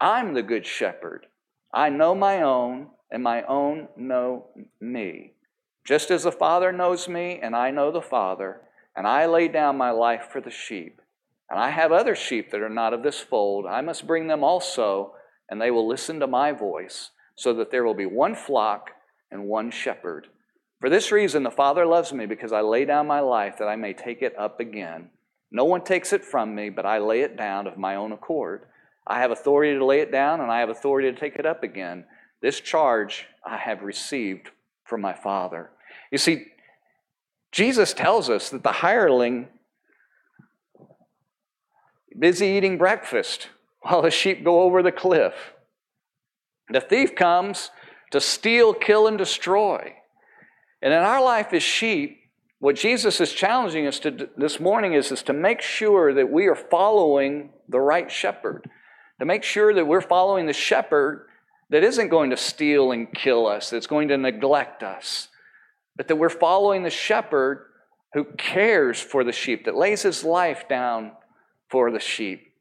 I'm 0.00 0.34
the 0.34 0.42
good 0.42 0.66
shepherd. 0.66 1.26
I 1.72 1.88
know 1.88 2.16
my 2.16 2.42
own, 2.42 2.88
and 3.12 3.22
my 3.22 3.44
own 3.44 3.86
know 3.96 4.48
me. 4.80 5.34
Just 5.84 6.10
as 6.10 6.24
the 6.24 6.32
Father 6.32 6.72
knows 6.72 7.08
me, 7.08 7.38
and 7.40 7.54
I 7.54 7.70
know 7.70 7.92
the 7.92 8.02
Father, 8.02 8.62
and 8.96 9.06
I 9.06 9.26
lay 9.26 9.46
down 9.46 9.76
my 9.76 9.92
life 9.92 10.30
for 10.32 10.40
the 10.40 10.50
sheep. 10.50 11.00
And 11.48 11.60
I 11.60 11.70
have 11.70 11.92
other 11.92 12.16
sheep 12.16 12.50
that 12.50 12.60
are 12.60 12.68
not 12.68 12.92
of 12.92 13.04
this 13.04 13.20
fold. 13.20 13.66
I 13.66 13.82
must 13.82 14.08
bring 14.08 14.26
them 14.26 14.42
also, 14.42 15.14
and 15.48 15.60
they 15.60 15.70
will 15.70 15.86
listen 15.86 16.18
to 16.20 16.26
my 16.26 16.50
voice, 16.50 17.10
so 17.36 17.54
that 17.54 17.70
there 17.70 17.84
will 17.84 17.94
be 17.94 18.06
one 18.06 18.34
flock 18.34 18.90
and 19.30 19.44
one 19.44 19.70
shepherd. 19.70 20.26
For 20.84 20.90
this 20.90 21.10
reason, 21.10 21.44
the 21.44 21.50
Father 21.50 21.86
loves 21.86 22.12
me, 22.12 22.26
because 22.26 22.52
I 22.52 22.60
lay 22.60 22.84
down 22.84 23.06
my 23.06 23.20
life 23.20 23.56
that 23.56 23.68
I 23.68 23.74
may 23.74 23.94
take 23.94 24.20
it 24.20 24.38
up 24.38 24.60
again. 24.60 25.08
No 25.50 25.64
one 25.64 25.82
takes 25.82 26.12
it 26.12 26.22
from 26.22 26.54
me, 26.54 26.68
but 26.68 26.84
I 26.84 26.98
lay 26.98 27.22
it 27.22 27.38
down 27.38 27.66
of 27.66 27.78
my 27.78 27.96
own 27.96 28.12
accord. 28.12 28.66
I 29.06 29.20
have 29.20 29.30
authority 29.30 29.78
to 29.78 29.82
lay 29.82 30.00
it 30.00 30.12
down, 30.12 30.42
and 30.42 30.52
I 30.52 30.60
have 30.60 30.68
authority 30.68 31.10
to 31.10 31.18
take 31.18 31.36
it 31.36 31.46
up 31.46 31.62
again. 31.62 32.04
This 32.42 32.60
charge 32.60 33.24
I 33.42 33.56
have 33.56 33.82
received 33.82 34.50
from 34.84 35.00
my 35.00 35.14
Father. 35.14 35.70
You 36.12 36.18
see, 36.18 36.48
Jesus 37.50 37.94
tells 37.94 38.28
us 38.28 38.50
that 38.50 38.62
the 38.62 38.72
hireling 38.72 39.48
busy 42.18 42.48
eating 42.48 42.76
breakfast 42.76 43.48
while 43.80 44.02
the 44.02 44.10
sheep 44.10 44.44
go 44.44 44.60
over 44.60 44.82
the 44.82 44.92
cliff. 44.92 45.54
The 46.68 46.82
thief 46.82 47.14
comes 47.14 47.70
to 48.10 48.20
steal, 48.20 48.74
kill, 48.74 49.06
and 49.06 49.16
destroy. 49.16 49.94
And 50.82 50.92
in 50.92 51.00
our 51.00 51.22
life 51.22 51.52
as 51.52 51.62
sheep, 51.62 52.20
what 52.58 52.76
Jesus 52.76 53.20
is 53.20 53.32
challenging 53.32 53.86
us 53.86 53.98
to 54.00 54.28
this 54.36 54.58
morning 54.58 54.94
is, 54.94 55.12
is 55.12 55.22
to 55.24 55.32
make 55.32 55.60
sure 55.60 56.14
that 56.14 56.30
we 56.30 56.46
are 56.46 56.54
following 56.54 57.50
the 57.68 57.80
right 57.80 58.10
shepherd, 58.10 58.68
to 59.18 59.26
make 59.26 59.42
sure 59.42 59.74
that 59.74 59.86
we're 59.86 60.00
following 60.00 60.46
the 60.46 60.52
shepherd 60.52 61.26
that 61.70 61.84
isn't 61.84 62.08
going 62.08 62.30
to 62.30 62.36
steal 62.36 62.92
and 62.92 63.12
kill 63.12 63.46
us, 63.46 63.70
that's 63.70 63.86
going 63.86 64.08
to 64.08 64.16
neglect 64.16 64.82
us, 64.82 65.28
but 65.96 66.08
that 66.08 66.16
we're 66.16 66.28
following 66.28 66.82
the 66.82 66.90
shepherd 66.90 67.66
who 68.14 68.24
cares 68.24 69.00
for 69.00 69.24
the 69.24 69.32
sheep, 69.32 69.64
that 69.64 69.76
lays 69.76 70.02
his 70.02 70.22
life 70.24 70.68
down 70.68 71.12
for 71.68 71.90
the 71.90 72.00
sheep. 72.00 72.52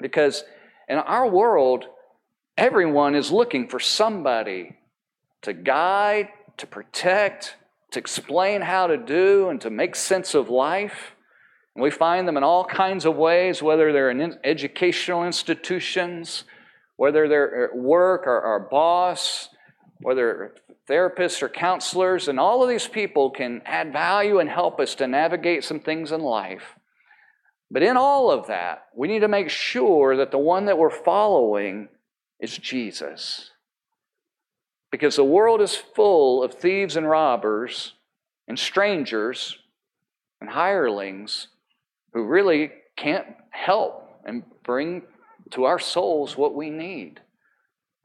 Because 0.00 0.44
in 0.88 0.98
our 0.98 1.28
world, 1.28 1.84
everyone 2.56 3.14
is 3.14 3.30
looking 3.30 3.68
for 3.68 3.78
somebody 3.78 4.76
to 5.42 5.52
guide, 5.52 6.28
to 6.56 6.66
protect, 6.66 7.56
to 7.90 7.98
explain 7.98 8.62
how 8.62 8.86
to 8.86 8.96
do, 8.96 9.48
and 9.48 9.60
to 9.60 9.70
make 9.70 9.96
sense 9.96 10.34
of 10.34 10.48
life. 10.48 11.12
And 11.74 11.82
we 11.82 11.90
find 11.90 12.28
them 12.28 12.36
in 12.36 12.42
all 12.42 12.64
kinds 12.64 13.04
of 13.04 13.16
ways, 13.16 13.62
whether 13.62 13.92
they're 13.92 14.10
in 14.10 14.38
educational 14.44 15.24
institutions, 15.24 16.44
whether 16.96 17.28
they're 17.28 17.64
at 17.64 17.76
work 17.76 18.26
or 18.26 18.40
our 18.40 18.60
boss, 18.60 19.48
whether 20.00 20.54
therapists 20.88 21.42
or 21.42 21.48
counselors, 21.48 22.28
and 22.28 22.38
all 22.38 22.62
of 22.62 22.68
these 22.68 22.88
people 22.88 23.30
can 23.30 23.62
add 23.64 23.92
value 23.92 24.38
and 24.38 24.50
help 24.50 24.80
us 24.80 24.94
to 24.96 25.06
navigate 25.06 25.64
some 25.64 25.80
things 25.80 26.12
in 26.12 26.20
life. 26.20 26.76
But 27.70 27.82
in 27.82 27.96
all 27.96 28.30
of 28.30 28.48
that, 28.48 28.86
we 28.94 29.08
need 29.08 29.20
to 29.20 29.28
make 29.28 29.48
sure 29.48 30.16
that 30.16 30.30
the 30.30 30.38
one 30.38 30.66
that 30.66 30.76
we're 30.76 30.90
following 30.90 31.88
is 32.38 32.58
Jesus. 32.58 33.51
Because 34.92 35.16
the 35.16 35.24
world 35.24 35.60
is 35.60 35.74
full 35.74 36.44
of 36.44 36.54
thieves 36.54 36.96
and 36.96 37.08
robbers 37.08 37.94
and 38.46 38.56
strangers 38.56 39.58
and 40.40 40.50
hirelings 40.50 41.48
who 42.12 42.24
really 42.24 42.70
can't 42.96 43.26
help 43.50 44.08
and 44.24 44.44
bring 44.62 45.02
to 45.50 45.64
our 45.64 45.80
souls 45.80 46.36
what 46.36 46.54
we 46.54 46.70
need. 46.70 47.20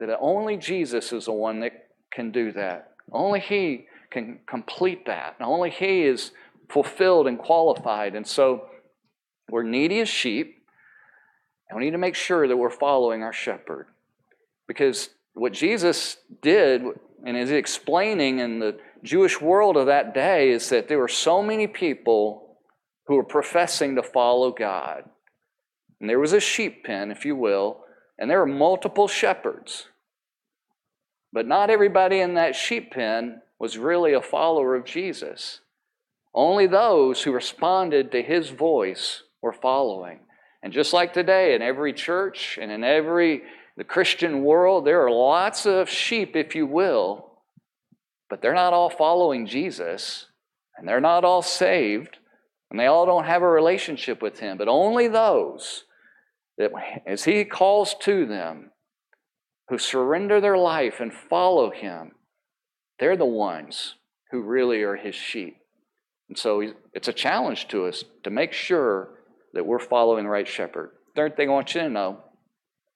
That 0.00 0.16
only 0.18 0.56
Jesus 0.56 1.12
is 1.12 1.26
the 1.26 1.32
one 1.32 1.60
that 1.60 1.88
can 2.10 2.32
do 2.32 2.50
that. 2.52 2.94
Only 3.12 3.40
He 3.40 3.86
can 4.10 4.40
complete 4.46 5.06
that. 5.06 5.36
And 5.38 5.46
only 5.46 5.70
He 5.70 6.02
is 6.02 6.32
fulfilled 6.68 7.26
and 7.26 7.38
qualified. 7.38 8.14
And 8.14 8.26
so, 8.26 8.68
we're 9.50 9.62
needy 9.62 10.00
as 10.00 10.08
sheep, 10.08 10.62
and 11.68 11.78
we 11.78 11.86
need 11.86 11.92
to 11.92 11.98
make 11.98 12.14
sure 12.14 12.46
that 12.46 12.56
we're 12.56 12.70
following 12.70 13.22
our 13.22 13.32
shepherd. 13.32 13.86
Because 14.66 15.08
what 15.38 15.52
Jesus 15.52 16.16
did, 16.42 16.82
and 17.24 17.36
is 17.36 17.50
explaining 17.50 18.38
in 18.38 18.58
the 18.58 18.78
Jewish 19.02 19.40
world 19.40 19.76
of 19.76 19.86
that 19.86 20.14
day, 20.14 20.50
is 20.50 20.68
that 20.70 20.88
there 20.88 20.98
were 20.98 21.08
so 21.08 21.42
many 21.42 21.66
people 21.66 22.56
who 23.06 23.16
were 23.16 23.24
professing 23.24 23.96
to 23.96 24.02
follow 24.02 24.52
God. 24.52 25.04
And 26.00 26.08
there 26.08 26.18
was 26.18 26.32
a 26.32 26.40
sheep 26.40 26.84
pen, 26.84 27.10
if 27.10 27.24
you 27.24 27.34
will, 27.34 27.80
and 28.18 28.30
there 28.30 28.40
were 28.40 28.46
multiple 28.46 29.08
shepherds. 29.08 29.86
But 31.32 31.46
not 31.46 31.70
everybody 31.70 32.20
in 32.20 32.34
that 32.34 32.56
sheep 32.56 32.92
pen 32.92 33.42
was 33.58 33.78
really 33.78 34.12
a 34.12 34.22
follower 34.22 34.74
of 34.74 34.84
Jesus. 34.84 35.60
Only 36.34 36.66
those 36.66 37.22
who 37.22 37.32
responded 37.32 38.12
to 38.12 38.22
his 38.22 38.50
voice 38.50 39.22
we're 39.42 39.52
following. 39.52 40.20
And 40.62 40.72
just 40.72 40.92
like 40.92 41.12
today, 41.12 41.54
in 41.54 41.62
every 41.62 41.92
church 41.92 42.58
and 42.60 42.70
in 42.70 42.82
every 42.82 43.42
the 43.78 43.84
Christian 43.84 44.42
world, 44.42 44.84
there 44.84 45.04
are 45.06 45.10
lots 45.10 45.64
of 45.64 45.88
sheep, 45.88 46.34
if 46.34 46.56
you 46.56 46.66
will, 46.66 47.30
but 48.28 48.42
they're 48.42 48.52
not 48.52 48.72
all 48.72 48.90
following 48.90 49.46
Jesus, 49.46 50.26
and 50.76 50.86
they're 50.86 51.00
not 51.00 51.24
all 51.24 51.42
saved, 51.42 52.18
and 52.70 52.78
they 52.78 52.86
all 52.86 53.06
don't 53.06 53.24
have 53.24 53.42
a 53.42 53.48
relationship 53.48 54.20
with 54.20 54.40
Him. 54.40 54.58
But 54.58 54.66
only 54.66 55.06
those 55.06 55.84
that, 56.58 56.72
as 57.06 57.22
He 57.22 57.44
calls 57.44 57.94
to 58.00 58.26
them, 58.26 58.72
who 59.68 59.78
surrender 59.78 60.40
their 60.40 60.58
life 60.58 60.98
and 60.98 61.12
follow 61.14 61.70
Him, 61.70 62.12
they're 62.98 63.16
the 63.16 63.24
ones 63.24 63.94
who 64.32 64.42
really 64.42 64.82
are 64.82 64.96
His 64.96 65.14
sheep. 65.14 65.56
And 66.28 66.36
so 66.36 66.64
it's 66.92 67.08
a 67.08 67.12
challenge 67.12 67.68
to 67.68 67.86
us 67.86 68.02
to 68.24 68.30
make 68.30 68.52
sure 68.52 69.10
that 69.52 69.66
we're 69.66 69.78
following 69.78 70.24
the 70.24 70.30
right 70.30 70.48
shepherd. 70.48 70.90
Third 71.14 71.36
thing 71.36 71.48
I 71.48 71.52
want 71.52 71.76
you 71.76 71.82
to 71.82 71.88
know, 71.88 72.24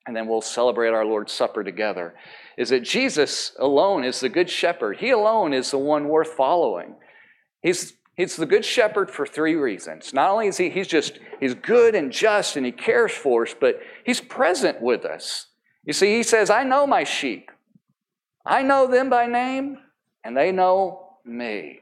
and 0.05 0.15
then 0.15 0.27
we'll 0.27 0.41
celebrate 0.41 0.89
our 0.89 1.05
Lord's 1.05 1.31
Supper 1.31 1.63
together, 1.63 2.13
is 2.57 2.69
that 2.69 2.83
Jesus 2.83 3.53
alone 3.59 4.03
is 4.03 4.19
the 4.19 4.29
good 4.29 4.49
shepherd. 4.49 4.97
He 4.97 5.11
alone 5.11 5.53
is 5.53 5.71
the 5.71 5.77
one 5.77 6.07
worth 6.07 6.33
following. 6.33 6.95
He's 7.61 7.93
He's 8.15 8.35
the 8.35 8.45
good 8.45 8.63
shepherd 8.63 9.09
for 9.09 9.25
three 9.25 9.55
reasons. 9.55 10.13
Not 10.13 10.29
only 10.29 10.47
is 10.47 10.57
he 10.57 10.69
he's 10.69 10.87
just 10.87 11.19
he's 11.39 11.55
good 11.55 11.95
and 11.95 12.11
just 12.11 12.55
and 12.55 12.65
he 12.65 12.71
cares 12.71 13.11
for 13.11 13.43
us, 13.43 13.55
but 13.59 13.79
he's 14.05 14.21
present 14.21 14.81
with 14.81 15.03
us. 15.03 15.47
You 15.83 15.93
see, 15.93 16.15
he 16.15 16.23
says, 16.23 16.49
I 16.49 16.63
know 16.63 16.85
my 16.85 17.03
sheep. 17.03 17.49
I 18.45 18.61
know 18.61 18.87
them 18.87 19.09
by 19.09 19.25
name, 19.25 19.77
and 20.23 20.37
they 20.37 20.51
know 20.51 21.17
me. 21.25 21.79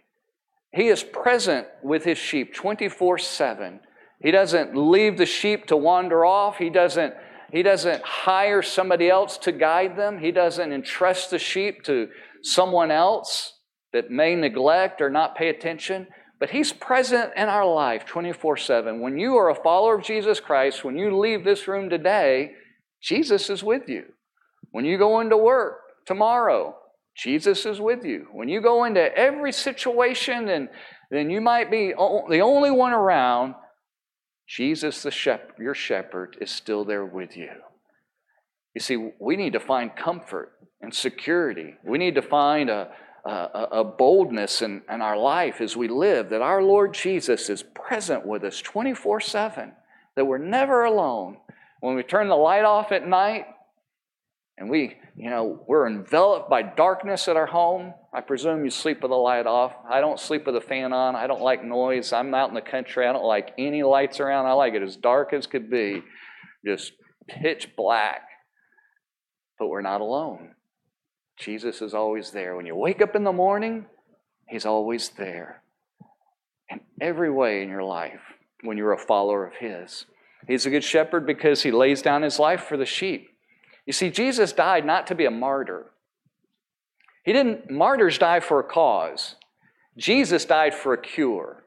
He 0.74 0.88
is 0.88 1.04
present 1.04 1.68
with 1.84 2.06
his 2.06 2.18
sheep 2.18 2.54
24 2.54 3.18
7. 3.18 3.80
He 4.22 4.32
doesn't 4.32 4.76
leave 4.76 5.18
the 5.18 5.26
sheep 5.26 5.66
to 5.68 5.76
wander 5.76 6.24
off. 6.24 6.58
He 6.58 6.70
doesn't, 6.70 7.14
he 7.52 7.64
doesn't 7.64 8.02
hire 8.04 8.62
somebody 8.62 9.10
else 9.10 9.38
to 9.40 9.52
guide 9.52 9.98
them. 9.98 10.20
He 10.20 10.32
doesn't 10.32 10.72
entrust 10.72 11.32
the 11.32 11.40
sheep 11.40 11.84
to 11.84 12.10
someone 12.42 12.92
else 12.92 13.54
that 13.94 14.10
may 14.10 14.36
neglect 14.36 15.02
or 15.02 15.10
not 15.10 15.36
pay 15.36 15.50
attention. 15.50 16.08
But 16.40 16.50
He's 16.50 16.72
present 16.72 17.34
in 17.36 17.50
our 17.50 17.66
life 17.66 18.06
24 18.06 18.58
7. 18.58 19.02
When 19.02 19.18
you 19.18 19.36
are 19.36 19.50
a 19.50 19.56
follower 19.56 19.96
of 19.96 20.04
Jesus 20.04 20.40
Christ, 20.40 20.84
when 20.84 20.98
you 20.98 21.18
leave 21.18 21.44
this 21.44 21.68
room 21.68 21.90
today, 21.90 22.54
Jesus 23.02 23.50
is 23.50 23.64
with 23.64 23.90
you. 23.90 24.06
When 24.72 24.86
you 24.86 24.98
go 24.98 25.20
into 25.20 25.38
work 25.38 25.80
tomorrow, 26.06 26.76
Jesus 27.16 27.66
is 27.66 27.82
with 27.82 28.06
you. 28.06 28.28
When 28.32 28.48
you 28.48 28.62
go 28.62 28.86
into 28.86 29.16
every 29.16 29.52
situation 29.52 30.48
and 30.48 30.70
then 31.10 31.30
you 31.30 31.42
might 31.42 31.70
be 31.70 31.90
the 31.90 32.40
only 32.42 32.72
one 32.72 32.94
around, 32.94 33.56
Jesus, 34.52 35.04
the 35.04 35.12
shepherd, 35.12 35.54
your 35.58 35.74
shepherd, 35.74 36.36
is 36.42 36.52
still 36.52 36.84
there 36.84 37.06
with 37.06 37.38
you. 37.38 37.52
You 38.76 38.82
see, 38.82 39.12
we 39.18 39.38
need 39.38 39.54
to 39.54 39.62
find 39.62 39.96
comfort 39.96 40.52
and 40.82 40.94
security. 40.94 41.76
We 41.86 41.98
need 41.98 42.16
to 42.16 42.22
find 42.22 42.70
a, 42.70 42.92
a, 43.24 43.30
a 43.72 43.84
boldness 43.86 44.62
in, 44.62 44.82
in 44.92 45.02
our 45.02 45.18
life 45.18 45.62
as 45.62 45.78
we 45.78 45.88
live 45.88 46.32
that 46.32 46.42
our 46.42 46.62
Lord 46.62 46.94
Jesus 46.94 47.50
is 47.50 47.64
present 47.64 48.26
with 48.26 48.44
us 48.44 48.62
24 48.62 49.22
7, 49.22 49.72
that 50.18 50.26
we're 50.26 50.38
never 50.38 50.84
alone. 50.84 51.38
When 51.80 51.96
we 51.96 52.04
turn 52.04 52.28
the 52.28 52.36
light 52.36 52.66
off 52.66 52.92
at 52.92 53.08
night, 53.08 53.46
and 54.62 54.69
we, 54.69 54.95
you 55.15 55.32
know, 55.32 55.60
we're 55.67 55.88
enveloped 55.88 56.47
by 56.47 56.62
darkness 56.62 57.28
at 57.28 57.36
our 57.36 57.47
home. 57.47 57.95
I 58.13 58.21
presume 58.21 58.63
you 58.63 58.69
sleep 58.69 59.02
with 59.02 59.10
the 59.10 59.15
light 59.15 59.47
off. 59.47 59.74
I 59.89 60.02
don't 60.02 60.19
sleep 60.19 60.45
with 60.45 60.54
the 60.54 60.62
fan 60.62 60.93
on. 60.93 61.15
I 61.15 61.26
don't 61.26 61.41
like 61.41 61.63
noise. 61.63 62.13
I'm 62.13 62.32
out 62.36 62.50
in 62.50 62.54
the 62.54 62.62
country. 62.62 63.08
I 63.08 63.12
don't 63.12 63.26
like 63.26 63.56
any 63.58 63.82
lights 63.82 64.19
around. 64.19 64.45
I 64.45 64.52
like 64.52 64.76
it 64.76 64.84
as 64.84 64.95
dark 64.95 65.34
as 65.34 65.47
could 65.47 65.71
be, 65.71 66.04
just 66.63 66.93
pitch 67.28 67.69
black. 67.76 68.21
But 69.58 69.69
we're 69.69 69.82
not 69.82 70.00
alone. 70.00 70.52
Jesus 71.39 71.82
is 71.82 71.95
always 71.95 72.30
there. 72.30 72.56
When 72.56 72.67
you 72.67 72.76
wake 72.76 73.02
up 73.02 73.15
in 73.15 73.24
the 73.24 73.34
morning, 73.34 73.88
He's 74.47 74.67
always 74.67 75.10
there. 75.10 75.63
In 76.69 76.82
every 77.02 77.32
way 77.32 77.63
in 77.63 77.69
your 77.69 77.84
life, 77.84 78.21
when 78.62 78.78
you're 78.78 78.93
a 78.93 79.00
follower 79.00 79.43
of 79.47 79.56
His. 79.56 80.06
He's 80.47 80.67
a 80.67 80.69
good 80.69 80.84
shepherd 80.84 81.26
because 81.26 81.63
He 81.63 81.71
lays 81.71 82.04
down 82.04 82.21
His 82.21 82.38
life 82.38 82.65
for 82.65 82.78
the 82.78 82.86
sheep. 82.86 83.31
You 83.86 83.94
see, 83.94 84.10
Jesus 84.10 84.54
died 84.54 84.86
not 84.86 85.08
to 85.08 85.15
be 85.15 85.26
a 85.26 85.32
martyr. 85.32 85.91
He 87.24 87.34
didn't, 87.34 87.70
martyrs 87.70 88.17
die 88.17 88.39
for 88.39 88.60
a 88.60 88.63
cause. 88.63 89.36
Jesus 89.98 90.46
died 90.46 90.74
for 90.74 90.94
a 90.94 91.02
cure. 91.02 91.63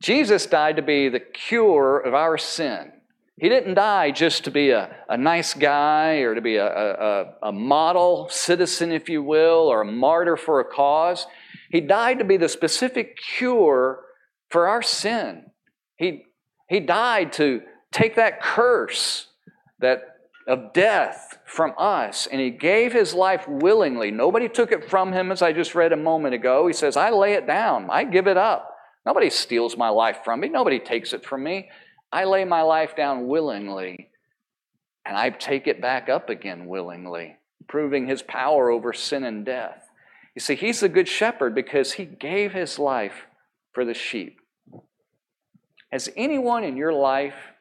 Jesus 0.00 0.46
died 0.46 0.76
to 0.76 0.82
be 0.82 1.08
the 1.08 1.20
cure 1.20 1.98
of 1.98 2.14
our 2.14 2.36
sin. 2.36 2.92
He 3.36 3.48
didn't 3.48 3.74
die 3.74 4.12
just 4.12 4.44
to 4.44 4.50
be 4.50 4.70
a, 4.70 4.94
a 5.08 5.16
nice 5.16 5.54
guy 5.54 6.18
or 6.18 6.34
to 6.34 6.40
be 6.40 6.56
a, 6.56 6.66
a, 6.66 7.34
a 7.44 7.52
model 7.52 8.28
citizen, 8.30 8.92
if 8.92 9.08
you 9.08 9.22
will, 9.22 9.68
or 9.68 9.80
a 9.80 9.90
martyr 9.90 10.36
for 10.36 10.60
a 10.60 10.64
cause. 10.64 11.26
He 11.70 11.80
died 11.80 12.20
to 12.20 12.24
be 12.24 12.36
the 12.36 12.48
specific 12.48 13.18
cure 13.36 14.04
for 14.50 14.68
our 14.68 14.82
sin. 14.82 15.46
He, 15.96 16.26
he 16.68 16.78
died 16.78 17.32
to 17.34 17.62
take 17.90 18.16
that 18.16 18.40
curse 18.40 19.26
that 19.80 20.13
of 20.46 20.72
death 20.72 21.38
from 21.46 21.72
us, 21.78 22.26
and 22.26 22.40
he 22.40 22.50
gave 22.50 22.92
his 22.92 23.14
life 23.14 23.46
willingly. 23.48 24.10
Nobody 24.10 24.48
took 24.48 24.72
it 24.72 24.88
from 24.88 25.12
him, 25.12 25.32
as 25.32 25.42
I 25.42 25.52
just 25.52 25.74
read 25.74 25.92
a 25.92 25.96
moment 25.96 26.34
ago. 26.34 26.66
He 26.66 26.72
says, 26.72 26.96
I 26.96 27.10
lay 27.10 27.34
it 27.34 27.46
down, 27.46 27.88
I 27.90 28.04
give 28.04 28.26
it 28.26 28.36
up. 28.36 28.76
Nobody 29.06 29.30
steals 29.30 29.76
my 29.76 29.88
life 29.88 30.18
from 30.24 30.40
me, 30.40 30.48
nobody 30.48 30.78
takes 30.78 31.12
it 31.12 31.24
from 31.24 31.42
me. 31.42 31.70
I 32.12 32.24
lay 32.24 32.44
my 32.44 32.62
life 32.62 32.94
down 32.94 33.26
willingly, 33.26 34.10
and 35.04 35.16
I 35.16 35.30
take 35.30 35.66
it 35.66 35.80
back 35.80 36.08
up 36.08 36.30
again 36.30 36.66
willingly, 36.66 37.36
proving 37.66 38.06
his 38.06 38.22
power 38.22 38.70
over 38.70 38.92
sin 38.92 39.24
and 39.24 39.44
death. 39.44 39.88
You 40.34 40.40
see, 40.40 40.54
he's 40.54 40.80
the 40.80 40.88
good 40.88 41.08
shepherd 41.08 41.54
because 41.54 41.92
he 41.92 42.04
gave 42.04 42.52
his 42.52 42.78
life 42.78 43.26
for 43.72 43.84
the 43.84 43.94
sheep. 43.94 44.40
Has 45.90 46.08
anyone 46.16 46.64
in 46.64 46.76
your 46.76 46.92
life 46.92 47.53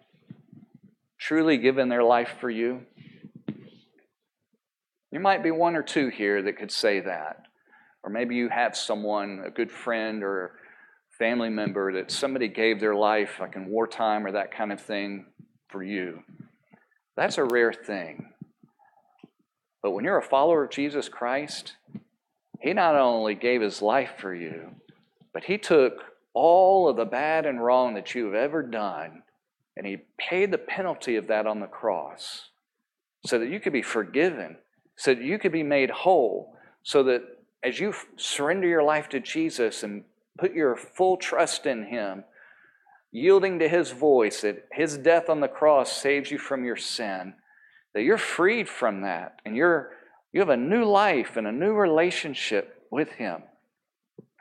truly 1.24 1.58
given 1.58 1.88
their 1.88 2.04
life 2.04 2.36
for 2.42 2.50
you? 2.50 2.82
There 5.10 5.22
might 5.22 5.42
be 5.42 5.52
one 5.52 5.78
or 5.78 5.84
two 5.84 6.10
here 6.10 6.42
that 6.42 6.58
could 6.58 6.72
say 6.72 7.00
that. 7.00 7.44
Or 8.04 8.10
maybe 8.10 8.36
you 8.36 8.50
have 8.50 8.76
someone, 8.76 9.42
a 9.46 9.50
good 9.50 9.72
friend 9.72 10.22
or 10.22 10.60
family 11.18 11.50
member, 11.50 11.94
that 11.94 12.12
somebody 12.12 12.50
gave 12.50 12.82
their 12.82 12.96
life, 12.96 13.38
like 13.40 13.56
in 13.56 13.70
wartime 13.70 14.26
or 14.26 14.34
that 14.34 14.52
kind 14.52 14.74
of 14.74 14.82
thing, 14.82 15.28
for 15.70 15.82
you. 15.82 16.24
That's 17.16 17.38
a 17.38 17.46
rare 17.46 17.72
thing. 17.72 18.34
But 19.82 19.92
when 19.92 20.04
you're 20.04 20.18
a 20.18 20.22
follower 20.22 20.66
of 20.66 20.72
Jesus 20.72 21.08
Christ, 21.08 21.78
He 22.60 22.74
not 22.74 22.96
only 22.96 23.36
gave 23.36 23.62
His 23.62 23.82
life 23.82 24.16
for 24.18 24.36
you, 24.36 24.76
but 25.34 25.46
He 25.46 25.58
took 25.58 26.04
all 26.34 26.90
of 26.90 26.98
the 26.98 27.06
bad 27.06 27.46
and 27.46 27.64
wrong 27.64 27.94
that 27.94 28.14
you've 28.14 28.36
ever 28.36 28.62
done 28.62 29.23
and 29.76 29.86
he 29.86 29.98
paid 30.18 30.52
the 30.52 30.58
penalty 30.58 31.16
of 31.16 31.28
that 31.28 31.48
on 31.48 31.60
the 31.60 31.68
cross 31.68 32.50
so 33.26 33.40
that 33.40 33.50
you 33.50 33.60
could 33.60 33.74
be 33.74 33.82
forgiven, 33.82 34.58
so 34.98 35.14
that 35.14 35.24
you 35.24 35.40
could 35.40 35.52
be 35.52 35.64
made 35.64 35.90
whole, 35.90 36.56
so 36.84 37.04
that 37.04 37.24
as 37.64 37.80
you 37.80 37.94
surrender 38.18 38.68
your 38.68 38.84
life 38.84 39.10
to 39.10 39.20
Jesus 39.20 39.84
and 39.84 40.04
put 40.38 40.54
your 40.54 40.76
full 40.76 41.18
trust 41.18 41.66
in 41.66 41.86
him, 41.86 42.24
yielding 43.12 43.60
to 43.60 43.70
his 43.70 43.92
voice, 43.92 44.42
that 44.42 44.68
his 44.72 44.98
death 44.98 45.30
on 45.30 45.40
the 45.40 45.48
cross 45.48 45.92
saves 45.92 46.30
you 46.30 46.38
from 46.38 46.66
your 46.66 46.76
sin, 46.76 47.34
that 47.94 48.02
you're 48.02 48.18
freed 48.18 48.68
from 48.68 49.02
that 49.02 49.40
and 49.46 49.56
you're 49.56 49.92
you 50.34 50.40
have 50.40 50.50
a 50.50 50.58
new 50.58 50.84
life 50.84 51.38
and 51.38 51.46
a 51.46 51.52
new 51.52 51.74
relationship 51.74 52.88
with 52.90 53.12
him. 53.12 53.44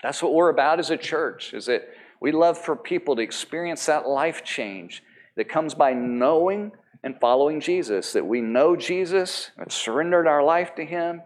That's 0.03 0.23
what 0.23 0.33
we're 0.33 0.49
about 0.49 0.79
as 0.79 0.88
a 0.88 0.97
church, 0.97 1.53
is 1.53 1.66
that 1.66 1.87
we 2.18 2.33
love 2.33 2.57
for 2.57 2.75
people 2.75 3.14
to 3.16 3.23
experience 3.23 3.85
that 3.87 4.09
life 4.09 4.42
change 4.42 5.03
that 5.37 5.49
comes 5.49 5.75
by 5.75 5.92
knowing 5.92 6.73
and 7.05 7.18
following 7.21 7.61
Jesus, 7.61 8.12
that 8.12 8.27
we 8.27 8.40
know 8.40 8.77
Jesus, 8.77 9.51
have 9.59 9.73
surrendered 9.73 10.27
our 10.27 10.42
life 10.42 10.75
to 10.77 10.85
Him, 10.85 11.23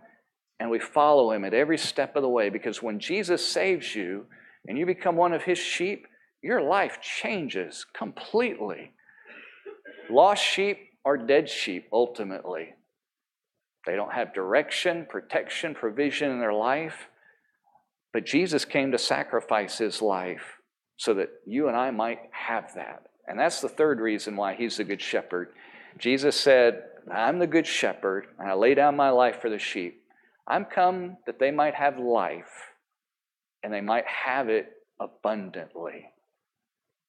and 0.58 0.70
we 0.70 0.78
follow 0.78 1.32
Him 1.32 1.44
at 1.44 1.54
every 1.54 1.78
step 1.78 2.16
of 2.16 2.22
the 2.22 2.28
way. 2.28 2.48
Because 2.48 2.82
when 2.82 2.98
Jesus 2.98 3.46
saves 3.46 3.94
you 3.94 4.26
and 4.66 4.78
you 4.78 4.86
become 4.86 5.16
one 5.16 5.32
of 5.32 5.42
His 5.42 5.58
sheep, 5.58 6.06
your 6.42 6.62
life 6.62 7.00
changes 7.00 7.84
completely. 7.92 8.92
Lost 10.08 10.42
sheep 10.42 10.78
are 11.04 11.16
dead 11.16 11.48
sheep, 11.48 11.88
ultimately. 11.92 12.74
They 13.86 13.96
don't 13.96 14.12
have 14.12 14.34
direction, 14.34 15.06
protection, 15.08 15.74
provision 15.74 16.30
in 16.30 16.40
their 16.40 16.52
life. 16.52 17.08
But 18.12 18.24
Jesus 18.24 18.64
came 18.64 18.92
to 18.92 18.98
sacrifice 18.98 19.78
His 19.78 20.00
life 20.00 20.58
so 20.96 21.14
that 21.14 21.28
you 21.44 21.68
and 21.68 21.76
I 21.76 21.90
might 21.90 22.20
have 22.30 22.72
that. 22.76 23.08
And 23.28 23.38
that's 23.38 23.60
the 23.60 23.68
third 23.68 24.00
reason 24.00 24.36
why 24.36 24.54
he's 24.54 24.76
the 24.76 24.84
good 24.84 25.00
shepherd. 25.00 25.48
Jesus 25.98 26.38
said, 26.38 26.84
I'm 27.12 27.38
the 27.38 27.46
good 27.46 27.66
shepherd, 27.66 28.26
and 28.38 28.48
I 28.48 28.54
lay 28.54 28.74
down 28.74 28.96
my 28.96 29.10
life 29.10 29.40
for 29.40 29.50
the 29.50 29.58
sheep. 29.58 30.02
I'm 30.46 30.64
come 30.64 31.16
that 31.26 31.38
they 31.38 31.50
might 31.50 31.74
have 31.74 31.98
life, 31.98 32.72
and 33.62 33.72
they 33.72 33.80
might 33.80 34.06
have 34.06 34.48
it 34.48 34.72
abundantly. 35.00 36.06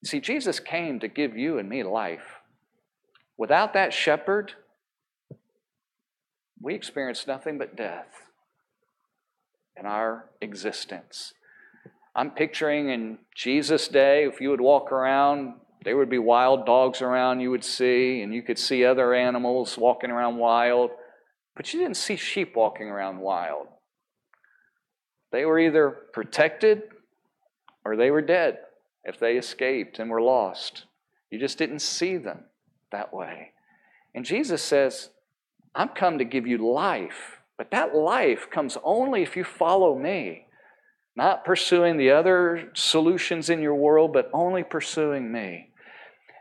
See, 0.04 0.20
Jesus 0.20 0.60
came 0.60 1.00
to 1.00 1.08
give 1.08 1.36
you 1.36 1.58
and 1.58 1.68
me 1.68 1.84
life. 1.84 2.42
Without 3.38 3.74
that 3.74 3.94
shepherd, 3.94 4.54
we 6.62 6.74
experience 6.74 7.28
nothing 7.28 7.58
but 7.58 7.76
death 7.76 8.08
in 9.76 9.86
our 9.86 10.30
existence. 10.42 11.34
I'm 12.16 12.32
picturing 12.32 12.90
in 12.90 13.20
Jesus' 13.36 13.88
day, 13.88 14.26
if 14.26 14.42
you 14.42 14.50
would 14.50 14.62
walk 14.62 14.92
around 14.92 15.54
there 15.84 15.98
would 15.98 16.10
be 16.10 16.18
wild 16.18 16.66
dogs 16.66 17.02
around 17.02 17.40
you 17.40 17.52
would 17.52 17.64
see, 17.64 18.22
and 18.22 18.34
you 18.34 18.42
could 18.42 18.60
see 18.60 18.84
other 18.84 19.14
animals 19.14 19.78
walking 19.78 20.12
around 20.12 20.38
wild, 20.38 20.92
but 21.56 21.74
you 21.74 21.80
didn't 21.80 21.98
see 21.98 22.16
sheep 22.16 22.56
walking 22.56 22.88
around 22.88 23.20
wild. 23.20 23.68
They 25.32 25.46
were 25.46 25.60
either 25.60 25.90
protected 26.14 26.84
or 27.84 27.96
they 27.96 28.12
were 28.12 28.22
dead 28.22 28.60
if 29.04 29.20
they 29.20 29.38
escaped 29.38 30.00
and 30.00 30.10
were 30.10 30.22
lost. 30.22 30.86
You 31.30 31.40
just 31.40 31.58
didn't 31.58 31.80
see 31.80 32.18
them 32.18 32.46
that 32.92 33.14
way. 33.14 33.52
And 34.14 34.26
Jesus 34.26 34.64
says, 34.64 35.10
I'm 35.76 35.90
come 35.90 36.18
to 36.18 36.26
give 36.26 36.48
you 36.48 36.58
life, 36.58 37.40
but 37.58 37.72
that 37.72 37.96
life 37.96 38.50
comes 38.50 38.78
only 38.84 39.22
if 39.22 39.36
you 39.36 39.44
follow 39.44 39.98
me. 39.98 40.47
Not 41.18 41.44
pursuing 41.44 41.98
the 41.98 42.12
other 42.12 42.70
solutions 42.76 43.50
in 43.50 43.60
your 43.60 43.74
world, 43.74 44.14
but 44.14 44.30
only 44.34 44.64
pursuing 44.64 45.32
me. 45.32 45.72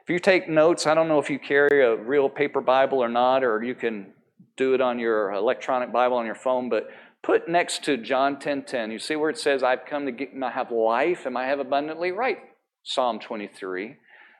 If 0.02 0.10
you 0.10 0.18
take 0.18 0.50
notes, 0.50 0.86
I 0.86 0.92
don't 0.92 1.08
know 1.08 1.18
if 1.18 1.30
you 1.30 1.38
carry 1.38 1.82
a 1.82 1.96
real 1.96 2.28
paper 2.28 2.60
Bible 2.60 3.02
or 3.02 3.08
not, 3.08 3.42
or 3.42 3.64
you 3.64 3.74
can 3.74 4.12
do 4.58 4.74
it 4.74 4.82
on 4.82 4.98
your 4.98 5.32
electronic 5.32 5.92
Bible 5.92 6.18
on 6.18 6.26
your 6.26 6.34
phone, 6.34 6.68
but 6.68 6.90
put 7.22 7.48
next 7.48 7.84
to 7.84 7.96
John 7.96 8.36
10:10. 8.36 8.66
10, 8.66 8.90
you 8.90 8.98
see 8.98 9.16
where 9.16 9.30
it 9.30 9.38
says, 9.38 9.62
I've 9.62 9.86
come 9.86 10.04
to 10.04 10.12
get, 10.12 10.30
I 10.42 10.50
have 10.50 10.70
life 10.70 11.24
and 11.24 11.38
I 11.38 11.46
have 11.46 11.58
abundantly 11.58 12.12
right. 12.12 12.38
Psalm 12.84 13.18
23. 13.18 13.96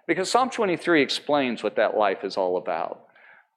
Because 0.06 0.30
Psalm 0.30 0.50
23 0.50 1.00
explains 1.00 1.62
what 1.62 1.76
that 1.76 1.96
life 1.96 2.24
is 2.24 2.36
all 2.36 2.58
about. 2.58 3.05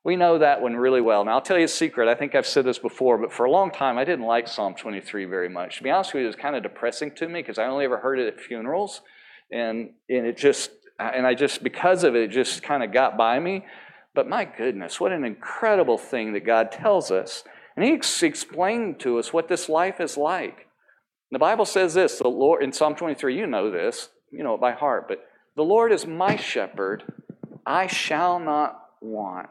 We 0.09 0.15
know 0.15 0.39
that 0.39 0.59
one 0.59 0.75
really 0.75 1.01
well. 1.01 1.23
Now, 1.23 1.33
I'll 1.33 1.41
tell 1.41 1.59
you 1.59 1.65
a 1.65 1.67
secret. 1.67 2.09
I 2.09 2.15
think 2.15 2.33
I've 2.33 2.47
said 2.47 2.65
this 2.65 2.79
before, 2.79 3.19
but 3.19 3.31
for 3.31 3.45
a 3.45 3.51
long 3.51 3.69
time, 3.69 3.99
I 3.99 4.05
didn't 4.05 4.25
like 4.25 4.47
Psalm 4.47 4.73
23 4.73 5.25
very 5.25 5.49
much. 5.49 5.77
To 5.77 5.83
be 5.83 5.91
honest 5.91 6.15
with 6.15 6.21
you, 6.21 6.25
it 6.25 6.29
was 6.29 6.35
kind 6.35 6.55
of 6.55 6.63
depressing 6.63 7.11
to 7.17 7.27
me 7.27 7.43
because 7.43 7.59
I 7.59 7.67
only 7.67 7.85
ever 7.85 7.99
heard 7.99 8.17
it 8.17 8.25
at 8.25 8.41
funerals. 8.41 9.01
And, 9.51 9.91
and 10.09 10.25
it 10.25 10.35
just, 10.35 10.71
and 10.97 11.27
I 11.27 11.35
just, 11.35 11.61
because 11.61 12.03
of 12.03 12.15
it, 12.15 12.23
it 12.23 12.31
just 12.31 12.63
kind 12.63 12.81
of 12.81 12.91
got 12.91 13.19
by 13.19 13.39
me. 13.39 13.65
But 14.15 14.27
my 14.27 14.45
goodness, 14.45 14.99
what 14.99 15.11
an 15.11 15.23
incredible 15.23 15.99
thing 15.99 16.33
that 16.33 16.43
God 16.43 16.71
tells 16.71 17.11
us. 17.11 17.43
And 17.75 17.85
He 17.85 17.93
explained 17.93 18.99
to 19.01 19.19
us 19.19 19.31
what 19.31 19.47
this 19.47 19.69
life 19.69 20.01
is 20.01 20.17
like. 20.17 20.69
The 21.29 21.37
Bible 21.37 21.65
says 21.65 21.93
this, 21.93 22.17
the 22.17 22.29
Lord 22.29 22.63
in 22.63 22.73
Psalm 22.73 22.95
23, 22.95 23.37
you 23.37 23.45
know 23.45 23.69
this, 23.69 24.09
you 24.31 24.43
know 24.43 24.55
it 24.55 24.59
by 24.59 24.71
heart, 24.71 25.05
but 25.07 25.19
the 25.55 25.61
Lord 25.61 25.91
is 25.91 26.07
my 26.07 26.35
shepherd, 26.35 27.03
I 27.63 27.85
shall 27.85 28.39
not 28.39 28.87
want. 29.01 29.49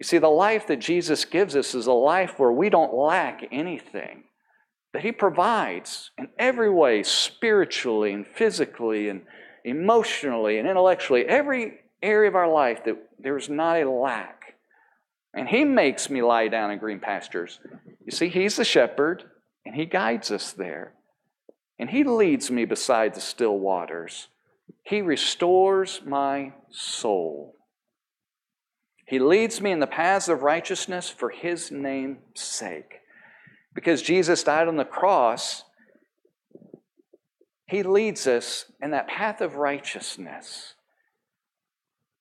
You 0.00 0.04
see, 0.04 0.18
the 0.18 0.28
life 0.28 0.66
that 0.66 0.80
Jesus 0.80 1.24
gives 1.24 1.54
us 1.54 1.74
is 1.74 1.86
a 1.86 1.92
life 1.92 2.38
where 2.38 2.50
we 2.50 2.70
don't 2.70 2.94
lack 2.94 3.46
anything. 3.52 4.24
That 4.92 5.02
He 5.02 5.12
provides 5.12 6.10
in 6.18 6.30
every 6.38 6.70
way, 6.70 7.04
spiritually 7.04 8.12
and 8.12 8.26
physically 8.26 9.08
and 9.08 9.22
emotionally 9.64 10.58
and 10.58 10.68
intellectually, 10.68 11.24
every 11.26 11.74
area 12.02 12.28
of 12.28 12.34
our 12.34 12.50
life 12.50 12.84
that 12.84 12.96
there's 13.18 13.48
not 13.48 13.76
a 13.76 13.88
lack. 13.88 14.54
And 15.34 15.46
He 15.46 15.64
makes 15.64 16.10
me 16.10 16.22
lie 16.22 16.48
down 16.48 16.72
in 16.72 16.80
green 16.80 16.98
pastures. 16.98 17.60
You 18.04 18.10
see, 18.10 18.28
He's 18.28 18.56
the 18.56 18.64
shepherd, 18.64 19.22
and 19.64 19.76
He 19.76 19.84
guides 19.84 20.32
us 20.32 20.52
there 20.52 20.94
and 21.80 21.88
He 21.88 22.04
leads 22.04 22.50
me 22.50 22.66
beside 22.66 23.14
the 23.14 23.22
still 23.22 23.58
waters. 23.58 24.28
He 24.84 25.00
restores 25.00 26.02
my 26.04 26.52
soul. 26.68 27.56
He 29.10 29.18
leads 29.18 29.60
me 29.60 29.72
in 29.72 29.80
the 29.80 29.86
paths 29.86 30.28
of 30.28 30.42
righteousness 30.42 31.10
for 31.10 31.28
His 31.28 31.70
name's 31.70 32.18
sake. 32.34 33.00
Because 33.74 34.00
Jesus 34.00 34.42
died 34.42 34.68
on 34.68 34.76
the 34.76 34.84
cross, 34.84 35.64
He 37.66 37.82
leads 37.82 38.26
us 38.26 38.66
in 38.80 38.92
that 38.92 39.08
path 39.08 39.40
of 39.40 39.56
righteousness. 39.56 40.74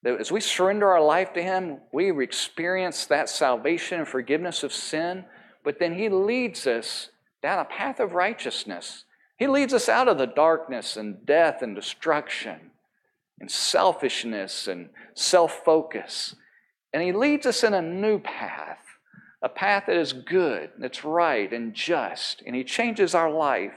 As 0.03 0.31
we 0.31 0.41
surrender 0.41 0.89
our 0.89 1.01
life 1.01 1.33
to 1.33 1.43
Him, 1.43 1.77
we 1.93 2.23
experience 2.23 3.05
that 3.05 3.29
salvation 3.29 3.99
and 3.99 4.07
forgiveness 4.07 4.63
of 4.63 4.73
sin, 4.73 5.25
but 5.63 5.79
then 5.79 5.93
He 5.93 6.09
leads 6.09 6.67
us 6.67 7.09
down 7.41 7.59
a 7.59 7.65
path 7.65 7.99
of 7.99 8.13
righteousness 8.13 9.05
he 9.39 9.47
leads 9.47 9.73
us 9.73 9.87
out 9.87 10.09
of 10.09 10.17
the 10.17 10.27
darkness 10.27 10.97
and 10.97 11.25
death 11.25 11.61
and 11.61 11.73
destruction 11.73 12.71
and 13.39 13.49
selfishness 13.49 14.67
and 14.67 14.89
self 15.13 15.63
focus. 15.63 16.35
And 16.93 17.03
He 17.03 17.11
leads 17.11 17.45
us 17.45 17.63
in 17.63 17.73
a 17.73 17.81
new 17.81 18.19
path, 18.19 18.79
a 19.41 19.49
path 19.49 19.85
that 19.87 19.97
is 19.97 20.13
good, 20.13 20.71
that's 20.77 21.05
right 21.05 21.51
and 21.51 21.73
just. 21.73 22.41
And 22.45 22.55
He 22.55 22.63
changes 22.63 23.15
our 23.15 23.31
life. 23.31 23.73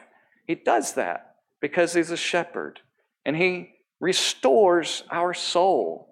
He 0.47 0.55
does 0.55 0.95
that 0.95 1.37
because 1.61 1.95
He's 1.95 2.11
a 2.11 2.17
shepherd 2.17 2.81
and 3.25 3.37
He 3.37 3.75
restores 4.01 5.05
our 5.11 5.35
soul. 5.35 6.09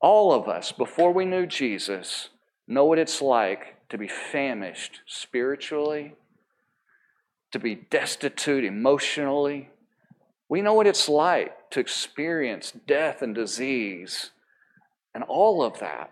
All 0.00 0.32
of 0.32 0.48
us, 0.48 0.70
before 0.70 1.12
we 1.12 1.24
knew 1.24 1.46
Jesus, 1.46 2.28
know 2.66 2.84
what 2.84 2.98
it's 2.98 3.20
like 3.20 3.88
to 3.88 3.98
be 3.98 4.06
famished 4.06 5.00
spiritually 5.06 6.14
to 7.50 7.58
be 7.58 7.74
destitute 7.74 8.64
emotionally. 8.64 9.70
We 10.48 10.62
know 10.62 10.74
what 10.74 10.86
it's 10.86 11.08
like 11.08 11.70
to 11.70 11.80
experience 11.80 12.72
death 12.86 13.22
and 13.22 13.34
disease 13.34 14.30
and 15.14 15.24
all 15.24 15.62
of 15.62 15.78
that. 15.80 16.10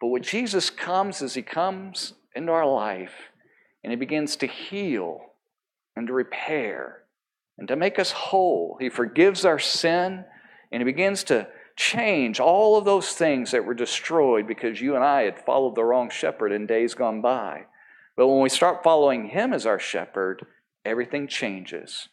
But 0.00 0.08
what 0.08 0.22
Jesus 0.22 0.70
comes 0.70 1.22
as 1.22 1.34
He 1.34 1.42
comes 1.42 2.14
into 2.34 2.52
our 2.52 2.66
life 2.66 3.14
and 3.82 3.90
He 3.90 3.96
begins 3.96 4.36
to 4.36 4.46
heal 4.46 5.20
and 5.96 6.06
to 6.06 6.12
repair 6.12 7.02
and 7.58 7.66
to 7.68 7.76
make 7.76 7.98
us 7.98 8.12
whole. 8.12 8.76
He 8.80 8.88
forgives 8.88 9.44
our 9.44 9.58
sin 9.58 10.24
and 10.70 10.80
He 10.80 10.84
begins 10.84 11.24
to 11.24 11.48
change 11.76 12.40
all 12.40 12.76
of 12.76 12.84
those 12.84 13.12
things 13.12 13.52
that 13.52 13.64
were 13.64 13.74
destroyed 13.74 14.46
because 14.46 14.80
you 14.80 14.96
and 14.96 15.04
I 15.04 15.22
had 15.22 15.44
followed 15.44 15.74
the 15.76 15.84
wrong 15.84 16.10
shepherd 16.10 16.52
in 16.52 16.66
days 16.66 16.94
gone 16.94 17.20
by. 17.20 17.66
But 18.16 18.26
when 18.26 18.40
we 18.40 18.48
start 18.48 18.82
following 18.82 19.28
Him 19.28 19.52
as 19.52 19.64
our 19.64 19.78
shepherd, 19.78 20.44
everything 20.84 21.28
changes. 21.28 22.08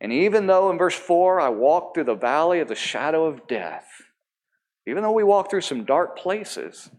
And 0.00 0.12
even 0.12 0.46
though 0.46 0.70
in 0.70 0.78
verse 0.78 0.96
4, 0.96 1.40
I 1.40 1.48
walk 1.48 1.94
through 1.94 2.04
the 2.04 2.14
valley 2.14 2.60
of 2.60 2.68
the 2.68 2.74
shadow 2.74 3.26
of 3.26 3.46
death, 3.46 3.86
even 4.88 5.02
though 5.02 5.12
we 5.12 5.22
walk 5.22 5.50
through 5.50 5.60
some 5.60 5.84
dark 5.84 6.16
places, 6.16 6.90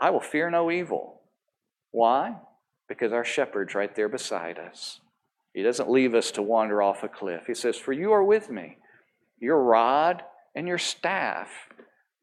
I 0.00 0.08
will 0.08 0.20
fear 0.20 0.48
no 0.48 0.70
evil. 0.70 1.20
Why? 1.90 2.36
Because 2.88 3.12
our 3.12 3.24
shepherd's 3.24 3.74
right 3.74 3.94
there 3.94 4.08
beside 4.08 4.58
us. 4.58 5.00
He 5.52 5.62
doesn't 5.62 5.90
leave 5.90 6.14
us 6.14 6.30
to 6.32 6.42
wander 6.42 6.80
off 6.80 7.02
a 7.02 7.08
cliff. 7.08 7.42
He 7.46 7.54
says, 7.54 7.76
For 7.76 7.92
you 7.92 8.12
are 8.12 8.24
with 8.24 8.50
me. 8.50 8.78
Your 9.38 9.62
rod 9.62 10.22
and 10.54 10.66
your 10.66 10.78
staff 10.78 11.50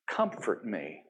comfort 0.10 0.66
me, 0.66 1.04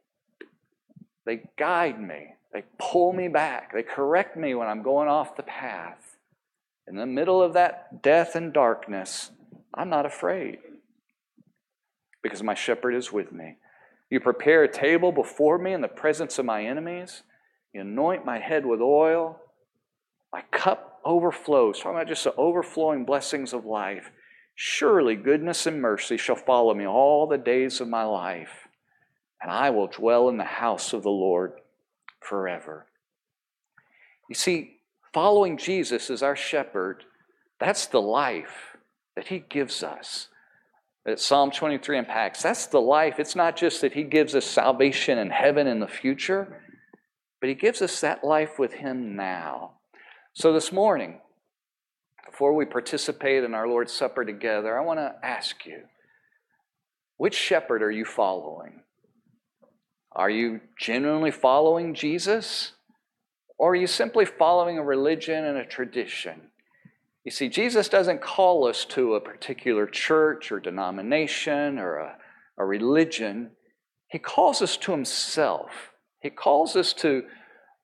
they 1.25 1.43
guide 1.57 2.01
me. 2.01 2.33
They 2.51 2.65
pull 2.77 3.13
me 3.13 3.29
back. 3.29 3.73
They 3.73 3.83
correct 3.83 4.35
me 4.35 4.55
when 4.55 4.67
I'm 4.67 4.83
going 4.83 5.07
off 5.07 5.37
the 5.37 5.43
path. 5.43 6.17
In 6.85 6.97
the 6.97 7.05
middle 7.05 7.41
of 7.41 7.53
that 7.53 8.01
death 8.01 8.35
and 8.35 8.51
darkness, 8.51 9.31
I'm 9.73 9.89
not 9.89 10.05
afraid 10.05 10.59
because 12.23 12.41
my 12.41 12.55
shepherd 12.55 12.95
is 12.95 13.11
with 13.11 13.31
me. 13.31 13.57
You 14.09 14.19
prepare 14.19 14.63
a 14.63 14.71
table 14.71 15.11
before 15.11 15.57
me 15.57 15.73
in 15.73 15.81
the 15.81 15.87
presence 15.87 16.39
of 16.39 16.45
my 16.45 16.65
enemies. 16.65 17.21
You 17.73 17.81
anoint 17.81 18.25
my 18.25 18.39
head 18.39 18.65
with 18.65 18.81
oil. 18.81 19.39
My 20.31 20.41
cup 20.51 21.01
overflows. 21.05 21.77
Talking 21.77 21.97
about 21.97 22.07
just 22.07 22.23
the 22.23 22.35
overflowing 22.35 23.05
blessings 23.05 23.53
of 23.53 23.65
life. 23.65 24.09
Surely 24.55 25.15
goodness 25.15 25.65
and 25.65 25.81
mercy 25.81 26.17
shall 26.17 26.35
follow 26.35 26.73
me 26.73 26.85
all 26.85 27.27
the 27.27 27.37
days 27.37 27.81
of 27.81 27.87
my 27.87 28.03
life, 28.03 28.67
and 29.41 29.51
I 29.51 29.71
will 29.71 29.87
dwell 29.87 30.29
in 30.29 30.37
the 30.37 30.43
house 30.43 30.93
of 30.93 31.01
the 31.01 31.09
Lord 31.09 31.53
forever. 32.19 32.85
You 34.29 34.35
see, 34.35 34.77
following 35.11 35.57
Jesus 35.57 36.09
as 36.09 36.21
our 36.21 36.35
shepherd, 36.35 37.03
that's 37.59 37.87
the 37.87 38.01
life 38.01 38.77
that 39.15 39.27
he 39.27 39.39
gives 39.39 39.81
us. 39.81 40.27
That 41.05 41.19
Psalm 41.19 41.51
23 41.51 41.99
unpacks. 41.99 42.41
That's 42.41 42.67
the 42.67 42.79
life. 42.79 43.15
It's 43.19 43.35
not 43.35 43.57
just 43.57 43.81
that 43.81 43.93
he 43.93 44.03
gives 44.03 44.35
us 44.35 44.45
salvation 44.45 45.17
in 45.17 45.29
heaven 45.29 45.67
in 45.67 45.79
the 45.79 45.87
future, 45.87 46.61
but 47.41 47.49
he 47.49 47.55
gives 47.55 47.81
us 47.81 47.99
that 48.01 48.23
life 48.23 48.57
with 48.57 48.73
him 48.73 49.15
now. 49.15 49.71
So 50.33 50.53
this 50.53 50.71
morning, 50.71 51.19
before 52.25 52.55
we 52.55 52.65
participate 52.65 53.43
in 53.43 53.53
our 53.53 53.67
Lord's 53.67 53.91
Supper 53.91 54.23
together, 54.23 54.77
I 54.77 54.83
want 54.83 54.99
to 54.99 55.13
ask 55.21 55.65
you 55.65 55.81
which 57.17 57.35
shepherd 57.35 57.83
are 57.83 57.91
you 57.91 58.05
following? 58.05 58.81
Are 60.13 60.29
you 60.29 60.61
genuinely 60.79 61.31
following 61.31 61.93
Jesus? 61.93 62.73
Or 63.57 63.71
are 63.71 63.75
you 63.75 63.87
simply 63.87 64.25
following 64.25 64.77
a 64.77 64.83
religion 64.83 65.45
and 65.45 65.57
a 65.57 65.65
tradition? 65.65 66.49
You 67.23 67.31
see, 67.31 67.47
Jesus 67.47 67.87
doesn't 67.87 68.21
call 68.21 68.67
us 68.67 68.83
to 68.85 69.15
a 69.15 69.21
particular 69.21 69.87
church 69.87 70.51
or 70.51 70.59
denomination 70.59 71.79
or 71.79 71.97
a, 71.97 72.17
a 72.57 72.65
religion. 72.65 73.51
He 74.09 74.19
calls 74.19 74.61
us 74.61 74.75
to 74.77 74.91
Himself. 74.91 75.91
He 76.19 76.29
calls 76.29 76.75
us 76.75 76.91
to, 76.93 77.23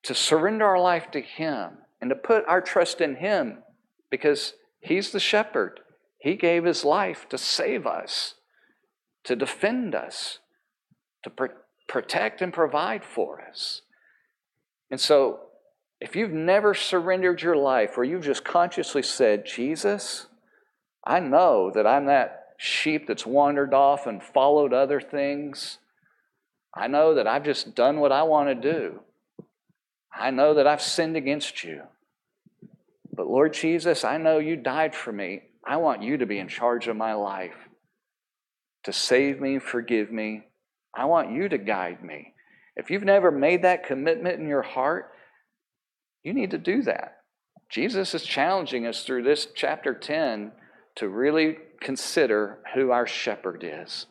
to 0.03 0.13
surrender 0.13 0.65
our 0.65 0.79
life 0.79 1.09
to 1.11 1.21
Him 1.21 1.77
and 2.01 2.09
to 2.09 2.15
put 2.15 2.45
our 2.47 2.61
trust 2.61 2.99
in 2.99 3.15
Him 3.15 3.59
because 4.11 4.53
He's 4.81 5.11
the 5.11 5.19
shepherd. 5.19 5.79
He 6.19 6.35
gave 6.35 6.65
His 6.65 6.83
life 6.83 7.27
to 7.29 7.37
save 7.37 7.87
us, 7.87 8.35
to 9.23 9.35
defend 9.35 9.95
us, 9.95 10.39
to, 11.23 11.31
protect 11.87 12.41
and 12.41 12.53
provide 12.53 13.03
for 13.03 13.41
us. 13.41 13.81
And 14.91 15.01
so, 15.01 15.48
if 16.01 16.15
you've 16.15 16.31
never 16.31 16.73
surrendered 16.73 17.41
your 17.41 17.57
life 17.57 17.97
or 17.97 18.03
you've 18.03 18.23
just 18.23 18.45
consciously 18.45 19.03
said, 19.03 19.45
Jesus, 19.45 20.27
I 21.05 21.19
know 21.19 21.71
that 21.73 21.85
I'm 21.85 22.05
that 22.05 22.47
sheep 22.57 23.07
that's 23.07 23.25
wandered 23.25 23.73
off 23.73 24.07
and 24.07 24.23
followed 24.23 24.73
other 24.73 25.01
things. 25.01 25.79
I 26.73 26.87
know 26.87 27.15
that 27.15 27.27
I've 27.27 27.43
just 27.43 27.75
done 27.75 27.99
what 27.99 28.11
I 28.11 28.23
want 28.23 28.49
to 28.49 28.73
do. 28.73 29.01
I 30.13 30.31
know 30.31 30.53
that 30.55 30.67
I've 30.67 30.81
sinned 30.81 31.17
against 31.17 31.63
you. 31.63 31.83
But 33.13 33.27
Lord 33.27 33.53
Jesus, 33.53 34.03
I 34.03 34.17
know 34.17 34.39
you 34.39 34.55
died 34.55 34.95
for 34.95 35.11
me. 35.11 35.41
I 35.65 35.77
want 35.77 36.03
you 36.03 36.17
to 36.17 36.25
be 36.25 36.39
in 36.39 36.47
charge 36.47 36.87
of 36.87 36.95
my 36.95 37.13
life, 37.13 37.55
to 38.85 38.93
save 38.93 39.41
me, 39.41 39.59
forgive 39.59 40.11
me, 40.11 40.45
I 40.95 41.05
want 41.05 41.31
you 41.31 41.49
to 41.49 41.57
guide 41.57 42.03
me. 42.03 42.33
If 42.75 42.89
you've 42.89 43.03
never 43.03 43.29
made 43.29 43.63
that 43.63 43.85
commitment 43.85 44.39
in 44.39 44.47
your 44.47 44.61
heart, 44.61 45.11
you 46.23 46.33
need 46.33 46.51
to 46.51 46.57
do 46.57 46.83
that. 46.83 47.17
Jesus 47.69 48.15
is 48.15 48.23
challenging 48.23 48.87
us 48.87 49.03
through 49.03 49.23
this 49.23 49.47
chapter 49.55 49.93
10 49.93 50.51
to 50.95 51.07
really 51.07 51.57
consider 51.81 52.59
who 52.73 52.91
our 52.91 53.07
shepherd 53.07 53.63
is. 53.63 54.07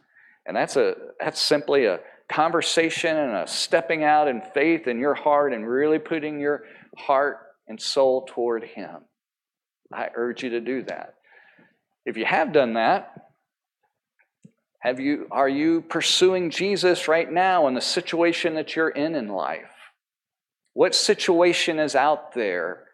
And 0.46 0.56
that's 0.56 0.76
a 0.76 0.94
that's 1.20 1.40
simply 1.40 1.86
a 1.86 2.00
conversation 2.30 3.16
and 3.16 3.36
a 3.36 3.46
stepping 3.46 4.04
out 4.04 4.28
in 4.28 4.42
faith 4.54 4.86
in 4.86 4.98
your 4.98 5.14
heart 5.14 5.52
and 5.52 5.68
really 5.68 5.98
putting 5.98 6.40
your 6.40 6.62
heart 6.96 7.38
and 7.66 7.80
soul 7.80 8.26
toward 8.28 8.64
him. 8.64 9.02
I 9.92 10.08
urge 10.14 10.42
you 10.42 10.50
to 10.50 10.60
do 10.60 10.82
that. 10.84 11.14
If 12.06 12.16
you 12.16 12.24
have 12.24 12.52
done 12.52 12.74
that, 12.74 13.12
Have 14.80 15.00
you, 15.00 15.26
are 15.30 15.48
you 15.48 15.82
pursuing 15.82 16.50
Jesus 16.50 17.08
right 17.08 17.30
now 17.30 17.66
in 17.66 17.74
the 17.74 17.80
situation 17.80 18.54
that 18.54 18.76
you're 18.76 18.88
in 18.88 19.14
in 19.14 19.28
life? 19.28 19.70
What 20.78 20.94
situation 20.94 21.80
is 21.80 21.96
out 21.96 22.34
there 22.34 22.84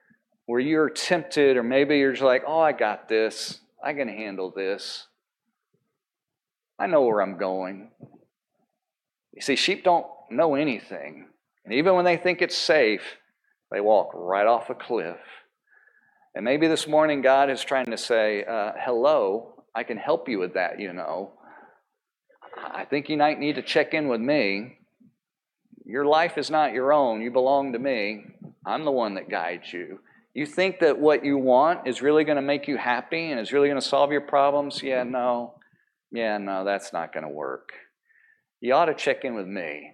where 0.47 0.59
you're 0.59 0.88
tempted, 0.88 1.59
or 1.59 1.62
maybe 1.62 1.99
you're 1.99 2.12
just 2.12 2.23
like, 2.23 2.42
oh, 2.47 2.59
I 2.61 2.73
got 2.73 3.11
this. 3.11 3.61
I 3.85 3.92
can 3.92 4.09
handle 4.09 4.51
this. 4.51 5.07
I 6.79 6.87
know 6.87 7.03
where 7.03 7.20
I'm 7.20 7.37
going. 7.37 7.90
You 9.35 9.42
see, 9.42 9.55
sheep 9.55 9.85
don't 9.85 10.07
know 10.31 10.55
anything. 10.55 11.29
And 11.66 11.75
even 11.75 11.94
when 11.94 12.07
they 12.07 12.16
think 12.16 12.40
it's 12.40 12.57
safe, 12.57 13.18
they 13.70 13.83
walk 13.83 14.12
right 14.14 14.47
off 14.47 14.70
a 14.70 14.75
cliff. 14.75 15.20
And 16.35 16.42
maybe 16.42 16.68
this 16.68 16.88
morning 16.88 17.20
God 17.20 17.51
is 17.51 17.62
trying 17.62 17.90
to 17.90 17.99
say, 17.99 18.44
uh, 18.44 18.73
hello, 18.79 19.62
I 19.75 19.83
can 19.83 19.99
help 19.99 20.27
you 20.27 20.38
with 20.38 20.55
that, 20.55 20.81
you 20.81 20.94
know. 20.94 21.33
I 22.57 22.87
think 22.87 23.11
you 23.11 23.18
might 23.18 23.38
need 23.38 23.57
to 23.57 23.62
check 23.62 23.92
in 23.92 24.09
with 24.09 24.23
me. 24.23 24.79
Your 25.85 26.07
life 26.07 26.38
is 26.38 26.51
not 26.51 26.73
your 26.73 26.92
own. 26.92 27.20
You 27.20 27.31
belong 27.31 27.73
to 27.75 27.79
me. 27.79 28.25
I'm 28.64 28.85
the 28.85 28.90
one 28.90 29.14
that 29.14 29.29
guides 29.29 29.73
you. 29.73 30.01
You 30.33 30.47
think 30.47 30.81
that 30.81 30.99
what 30.99 31.25
you 31.25 31.37
want 31.37 31.87
is 31.87 32.03
really 32.03 32.25
going 32.25 32.37
to 32.37 32.42
make 32.42 32.66
you 32.66 32.77
happy 32.77 33.31
and 33.31 33.38
is 33.38 33.53
really 33.53 33.68
going 33.68 33.81
to 33.81 33.87
solve 33.87 34.11
your 34.11 34.23
problems? 34.23 34.83
Yeah, 34.83 35.05
no. 35.05 35.55
Yeah, 36.11 36.38
no, 36.38 36.64
that's 36.64 36.92
not 36.92 37.12
going 37.12 37.25
to 37.25 37.29
work. 37.29 37.73
You 38.61 38.75
ought 38.75 38.87
to 38.87 38.94
check 38.94 39.25
in 39.25 39.35
with 39.35 39.47
me 39.47 39.92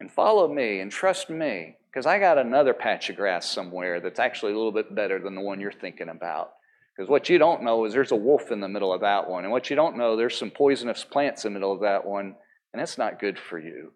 and 0.00 0.10
follow 0.10 0.52
me 0.52 0.80
and 0.80 0.90
trust 0.90 1.30
me 1.30 1.76
because 1.90 2.06
I 2.06 2.18
got 2.18 2.38
another 2.38 2.74
patch 2.74 3.08
of 3.10 3.16
grass 3.16 3.50
somewhere 3.50 4.00
that's 4.00 4.20
actually 4.20 4.52
a 4.52 4.56
little 4.56 4.72
bit 4.72 4.94
better 4.94 5.18
than 5.18 5.34
the 5.34 5.40
one 5.40 5.60
you're 5.60 5.72
thinking 5.72 6.10
about. 6.10 6.52
Because 6.94 7.08
what 7.08 7.28
you 7.28 7.38
don't 7.38 7.62
know 7.62 7.84
is 7.86 7.92
there's 7.92 8.12
a 8.12 8.16
wolf 8.16 8.50
in 8.50 8.60
the 8.60 8.68
middle 8.68 8.92
of 8.92 9.00
that 9.00 9.28
one. 9.28 9.44
And 9.44 9.52
what 9.52 9.70
you 9.70 9.76
don't 9.76 9.96
know, 9.96 10.16
there's 10.16 10.38
some 10.38 10.50
poisonous 10.50 11.04
plants 11.04 11.44
in 11.44 11.52
the 11.52 11.58
middle 11.58 11.72
of 11.72 11.80
that 11.80 12.04
one, 12.04 12.34
and 12.72 12.80
that's 12.80 12.98
not 12.98 13.18
good 13.18 13.38
for 13.38 13.58
you. 13.58 13.92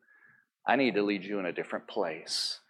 I 0.66 0.76
need 0.76 0.94
to 0.94 1.02
lead 1.02 1.24
you 1.24 1.38
in 1.38 1.46
a 1.46 1.52
different 1.52 1.86
place. 1.86 2.60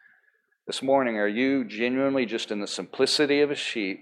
This 0.66 0.82
morning, 0.82 1.16
are 1.16 1.28
you 1.28 1.64
genuinely 1.64 2.26
just 2.26 2.50
in 2.50 2.60
the 2.60 2.66
simplicity 2.66 3.40
of 3.40 3.50
a 3.50 3.54
sheep, 3.54 4.00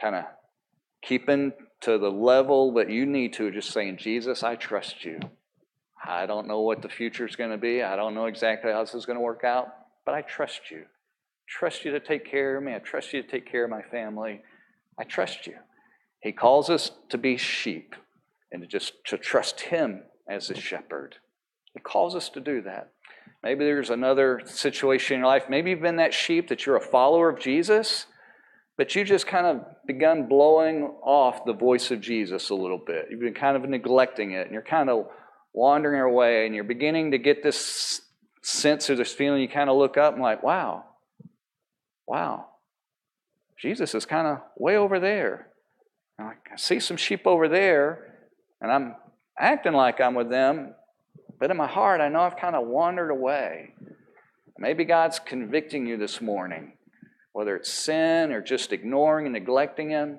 kind 0.00 0.14
of 0.14 0.24
keeping 1.02 1.52
to 1.80 1.98
the 1.98 2.10
level 2.10 2.74
that 2.74 2.90
you 2.90 3.06
need 3.06 3.32
to, 3.34 3.50
just 3.50 3.70
saying, 3.70 3.96
Jesus, 3.96 4.42
I 4.42 4.54
trust 4.54 5.04
you. 5.04 5.18
I 6.04 6.26
don't 6.26 6.46
know 6.46 6.60
what 6.60 6.82
the 6.82 6.88
future 6.88 7.26
is 7.26 7.36
going 7.36 7.50
to 7.50 7.58
be. 7.58 7.82
I 7.82 7.96
don't 7.96 8.14
know 8.14 8.26
exactly 8.26 8.70
how 8.70 8.84
this 8.84 8.94
is 8.94 9.06
going 9.06 9.16
to 9.16 9.22
work 9.22 9.44
out, 9.44 9.68
but 10.04 10.14
I 10.14 10.22
trust 10.22 10.70
you. 10.70 10.84
Trust 11.48 11.84
you 11.84 11.90
to 11.92 12.00
take 12.00 12.30
care 12.30 12.56
of 12.56 12.62
me. 12.62 12.74
I 12.74 12.78
trust 12.78 13.12
you 13.12 13.22
to 13.22 13.28
take 13.28 13.50
care 13.50 13.64
of 13.64 13.70
my 13.70 13.82
family. 13.82 14.42
I 14.98 15.04
trust 15.04 15.46
you. 15.46 15.54
He 16.20 16.32
calls 16.32 16.70
us 16.70 16.92
to 17.08 17.18
be 17.18 17.36
sheep 17.36 17.94
and 18.52 18.62
to 18.62 18.68
just 18.68 18.92
to 19.06 19.18
trust 19.18 19.62
him 19.62 20.02
as 20.28 20.50
a 20.50 20.54
shepherd. 20.54 21.16
He 21.74 21.80
calls 21.80 22.14
us 22.14 22.28
to 22.30 22.40
do 22.40 22.62
that. 22.62 22.92
Maybe 23.42 23.64
there's 23.64 23.90
another 23.90 24.40
situation 24.44 25.14
in 25.14 25.20
your 25.20 25.28
life. 25.28 25.44
Maybe 25.48 25.70
you've 25.70 25.80
been 25.80 25.96
that 25.96 26.12
sheep 26.12 26.48
that 26.48 26.66
you're 26.66 26.76
a 26.76 26.80
follower 26.80 27.28
of 27.28 27.40
Jesus, 27.40 28.06
but 28.76 28.94
you 28.94 29.04
just 29.04 29.26
kind 29.26 29.46
of 29.46 29.64
begun 29.86 30.28
blowing 30.28 30.84
off 31.02 31.44
the 31.44 31.52
voice 31.52 31.90
of 31.90 32.00
Jesus 32.00 32.50
a 32.50 32.54
little 32.54 32.80
bit. 32.86 33.06
You've 33.10 33.20
been 33.20 33.34
kind 33.34 33.56
of 33.56 33.68
neglecting 33.68 34.32
it, 34.32 34.42
and 34.42 34.52
you're 34.52 34.62
kind 34.62 34.90
of 34.90 35.06
wandering 35.52 36.00
away, 36.00 36.46
and 36.46 36.54
you're 36.54 36.64
beginning 36.64 37.12
to 37.12 37.18
get 37.18 37.42
this 37.42 38.02
sense 38.42 38.90
or 38.90 38.96
this 38.96 39.12
feeling. 39.12 39.40
You 39.40 39.48
kind 39.48 39.70
of 39.70 39.76
look 39.76 39.96
up 39.96 40.14
and 40.14 40.22
like, 40.22 40.42
wow, 40.42 40.84
wow, 42.06 42.46
Jesus 43.58 43.94
is 43.94 44.04
kind 44.04 44.26
of 44.26 44.40
way 44.56 44.76
over 44.76 44.98
there. 44.98 45.46
I 46.18 46.34
see 46.56 46.80
some 46.80 46.98
sheep 46.98 47.26
over 47.26 47.48
there, 47.48 48.16
and 48.60 48.70
I'm 48.70 48.96
acting 49.38 49.72
like 49.72 50.00
I'm 50.00 50.14
with 50.14 50.28
them, 50.28 50.74
but 51.40 51.50
in 51.50 51.56
my 51.56 51.66
heart, 51.66 52.02
I 52.02 52.08
know 52.08 52.20
I've 52.20 52.36
kind 52.36 52.54
of 52.54 52.66
wandered 52.66 53.10
away. 53.10 53.72
Maybe 54.58 54.84
God's 54.84 55.18
convicting 55.18 55.86
you 55.86 55.96
this 55.96 56.20
morning, 56.20 56.74
whether 57.32 57.56
it's 57.56 57.72
sin 57.72 58.30
or 58.30 58.42
just 58.42 58.74
ignoring 58.74 59.24
and 59.24 59.32
neglecting 59.32 59.88
Him. 59.88 60.18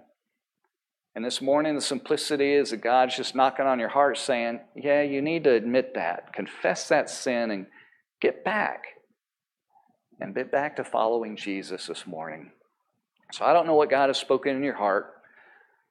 And 1.13 1.23
this 1.23 1.41
morning, 1.41 1.75
the 1.75 1.81
simplicity 1.81 2.53
is 2.53 2.71
that 2.71 2.77
God's 2.77 3.15
just 3.15 3.35
knocking 3.35 3.67
on 3.67 3.77
your 3.77 3.89
heart 3.89 4.17
saying, 4.17 4.61
Yeah, 4.75 5.03
you 5.03 5.21
need 5.21 5.43
to 5.43 5.51
admit 5.51 5.93
that, 5.93 6.33
confess 6.33 6.87
that 6.87 7.07
sin, 7.07 7.51
and 7.51 7.67
get 8.19 8.43
back. 8.43 8.85
And 10.19 10.33
get 10.33 10.51
back 10.51 10.75
to 10.77 10.83
following 10.83 11.35
Jesus 11.35 11.87
this 11.87 12.07
morning. 12.07 12.51
So 13.31 13.45
I 13.45 13.53
don't 13.53 13.67
know 13.67 13.75
what 13.75 13.89
God 13.89 14.09
has 14.09 14.17
spoken 14.17 14.55
in 14.55 14.63
your 14.63 14.75
heart, 14.75 15.13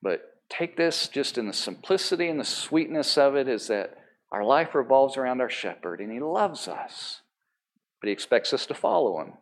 but 0.03 0.23
take 0.49 0.77
this 0.77 1.09
just 1.09 1.39
in 1.39 1.47
the 1.47 1.53
simplicity 1.53 2.29
and 2.29 2.39
the 2.39 2.45
sweetness 2.45 3.17
of 3.17 3.37
it 3.37 3.49
is 3.49 3.69
that 3.69 3.97
our 4.33 4.45
life 4.45 4.75
revolves 4.75 5.17
around 5.17 5.41
our 5.41 5.51
shepherd, 5.51 6.01
and 6.01 6.13
he 6.13 6.21
loves 6.21 6.69
us, 6.69 7.23
but 8.01 8.09
he 8.09 8.13
expects 8.13 8.53
us 8.53 8.67
to 8.67 8.75
follow 8.75 9.21
him. 9.21 9.33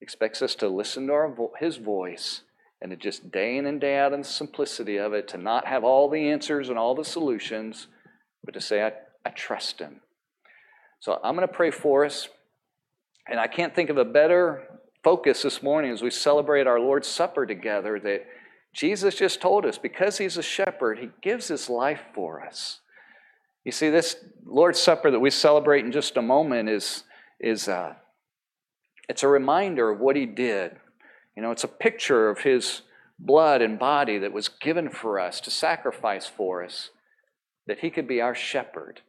He 0.00 0.04
expects 0.04 0.42
us 0.42 0.54
to 0.56 0.68
listen 0.68 1.06
to 1.06 1.12
our, 1.12 1.34
his 1.58 1.76
voice 1.76 2.42
and 2.82 2.90
to 2.90 2.96
just 2.96 3.30
day 3.30 3.56
in 3.56 3.66
and 3.66 3.80
day 3.80 3.96
out 3.96 4.12
in 4.12 4.20
the 4.20 4.26
simplicity 4.26 4.98
of 4.98 5.14
it, 5.14 5.28
to 5.28 5.38
not 5.38 5.66
have 5.66 5.84
all 5.84 6.10
the 6.10 6.28
answers 6.28 6.68
and 6.68 6.78
all 6.78 6.94
the 6.94 7.04
solutions, 7.04 7.86
but 8.44 8.52
to 8.52 8.60
say, 8.60 8.82
I, 8.82 8.92
I 9.24 9.30
trust 9.30 9.78
him. 9.78 10.00
So 11.00 11.18
I'm 11.22 11.34
going 11.34 11.46
to 11.46 11.54
pray 11.54 11.70
for 11.70 12.04
us. 12.04 12.28
And 13.26 13.40
I 13.40 13.46
can't 13.46 13.74
think 13.74 13.88
of 13.90 13.96
a 13.96 14.04
better 14.04 14.64
focus 15.02 15.42
this 15.42 15.62
morning 15.62 15.92
as 15.92 16.02
we 16.02 16.10
celebrate 16.10 16.66
our 16.66 16.80
Lord's 16.80 17.08
Supper 17.08 17.46
together 17.46 17.98
that 18.00 18.26
Jesus 18.74 19.14
just 19.14 19.40
told 19.40 19.64
us 19.64 19.78
because 19.78 20.18
he's 20.18 20.36
a 20.36 20.42
shepherd, 20.42 20.98
he 20.98 21.10
gives 21.22 21.48
his 21.48 21.70
life 21.70 22.02
for 22.14 22.44
us. 22.44 22.80
You 23.64 23.72
see, 23.72 23.88
this 23.88 24.16
Lord's 24.44 24.78
Supper 24.78 25.10
that 25.10 25.20
we 25.20 25.30
celebrate 25.30 25.84
in 25.84 25.92
just 25.92 26.16
a 26.16 26.22
moment 26.22 26.68
is, 26.68 27.04
is 27.40 27.66
uh, 27.66 27.94
it's 29.08 29.22
a 29.22 29.28
reminder 29.28 29.90
of 29.90 30.00
what 30.00 30.16
he 30.16 30.26
did. 30.26 30.76
You 31.34 31.42
know, 31.42 31.50
it's 31.50 31.64
a 31.64 31.68
picture 31.68 32.28
of 32.28 32.40
his 32.40 32.82
blood 33.18 33.62
and 33.62 33.78
body 33.78 34.18
that 34.18 34.32
was 34.32 34.48
given 34.48 34.90
for 34.90 35.18
us 35.18 35.40
to 35.40 35.50
sacrifice 35.50 36.26
for 36.26 36.62
us, 36.62 36.90
that 37.66 37.78
he 37.78 37.90
could 37.90 38.06
be 38.06 38.20
our 38.20 38.34
shepherd. 38.34 39.00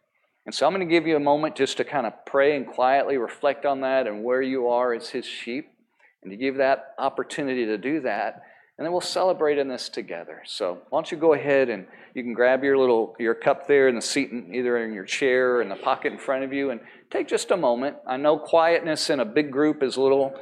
And 0.46 0.54
so 0.54 0.66
I'm 0.66 0.74
going 0.74 0.88
to 0.88 0.92
give 0.92 1.08
you 1.08 1.16
a 1.16 1.20
moment 1.20 1.56
just 1.56 1.78
to 1.78 1.84
kind 1.84 2.06
of 2.06 2.14
pray 2.26 2.56
and 2.56 2.68
quietly 2.68 3.18
reflect 3.18 3.66
on 3.66 3.82
that 3.82 4.08
and 4.08 4.24
where 4.24 4.42
you 4.42 4.68
are 4.70 4.94
as 4.94 5.10
his 5.10 5.26
sheep, 5.26 5.70
and 6.22 6.32
to 6.32 6.38
give 6.38 6.58
that 6.58 6.94
opportunity 6.98 7.66
to 7.66 7.78
do 7.78 8.02
that 8.02 8.44
and 8.78 8.86
then 8.86 8.92
we'll 8.92 9.02
celebrate 9.02 9.58
in 9.58 9.70
this 9.70 9.88
together. 9.88 10.42
So 10.46 10.80
why 10.90 10.98
don't 10.98 11.12
you 11.12 11.18
go 11.18 11.34
ahead 11.34 11.70
and 11.70 11.88
you 12.14 12.24
can 12.24 12.34
grab 12.34 12.64
your 12.64 12.78
little 12.78 13.16
your 13.20 13.34
cup 13.34 13.68
there 13.68 13.88
in 13.88 13.96
the 13.96 14.02
seat, 14.02 14.32
either 14.32 14.84
in 14.84 14.94
your 14.94 15.06
chair 15.06 15.56
or 15.56 15.62
in 15.62 15.70
the 15.70 15.76
pocket 15.76 16.12
in 16.12 16.20
front 16.20 16.44
of 16.44 16.52
you, 16.52 16.72
and 16.72 16.82
take 17.10 17.28
just 17.28 17.52
a 17.52 17.58
moment. 17.58 17.96
I 18.06 18.18
know 18.18 18.38
quietness 18.38 19.10
in 19.10 19.22
a 19.22 19.26
big 19.26 19.52
group 19.52 19.82
is 19.82 19.96
a 19.96 20.02
little 20.02 20.34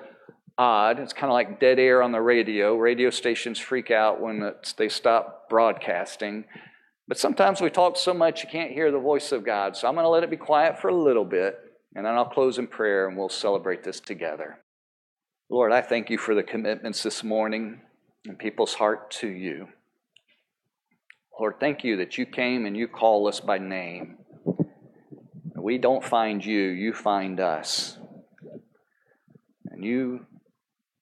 odd. 0.58 1.00
It's 1.00 1.13
kind 1.13 1.32
of 1.32 1.34
like 1.34 1.60
dead 1.60 1.78
air 1.78 2.02
on 2.02 2.12
the 2.12 2.22
radio. 2.22 2.76
Radio 2.76 3.12
stations 3.12 3.60
freak 3.60 3.91
out 3.91 4.19
when 4.19 4.52
they 4.78 4.89
stop 4.89 5.48
broadcasting. 5.50 6.46
But 7.08 7.19
sometimes 7.19 7.62
we 7.62 7.69
talk 7.69 7.98
so 7.98 8.13
much 8.13 8.43
you 8.43 8.50
can't 8.50 8.72
hear 8.72 8.91
the 8.91 9.00
voice 9.00 9.32
of 9.32 9.46
God. 9.46 9.76
So 9.76 9.88
I'm 9.88 9.93
going 9.93 10.06
to 10.06 10.10
let 10.10 10.24
it 10.24 10.30
be 10.32 10.38
quiet 10.38 10.80
for 10.80 10.88
a 10.88 10.96
little 10.96 11.26
bit, 11.26 11.56
and 11.96 12.06
then 12.06 12.13
I'll 12.13 12.26
close 12.26 12.58
in 12.58 12.67
prayer 12.67 13.08
and 13.08 13.17
we'll 13.17 13.30
celebrate 13.30 13.84
this 13.84 14.00
together. 14.00 14.60
Lord, 15.50 15.72
I 15.72 15.82
thank 15.82 16.10
you 16.10 16.17
for 16.17 16.34
the 16.34 16.43
commitments 16.43 17.04
this 17.04 17.24
morning 17.24 17.82
and 18.25 18.38
people's 18.38 18.73
heart 18.73 19.12
to 19.12 19.27
you. 19.27 19.67
Lord, 21.39 21.55
thank 21.59 21.83
you 21.83 21.97
that 21.97 22.17
you 22.17 22.25
came 22.25 22.65
and 22.65 22.77
you 22.77 22.88
call 22.88 23.27
us 23.27 23.39
by 23.39 23.57
name. 23.57 24.17
We 25.55 25.77
don't 25.77 26.03
find 26.03 26.43
you, 26.43 26.59
you 26.59 26.93
find 26.93 27.39
us. 27.39 27.97
And 29.71 29.83
you, 29.83 30.25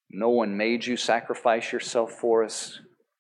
no 0.10 0.30
one 0.30 0.56
made 0.56 0.86
you 0.86 0.98
sacrifice 0.98 1.72
yourself 1.72 2.14
for 2.14 2.44
us. 2.44 2.80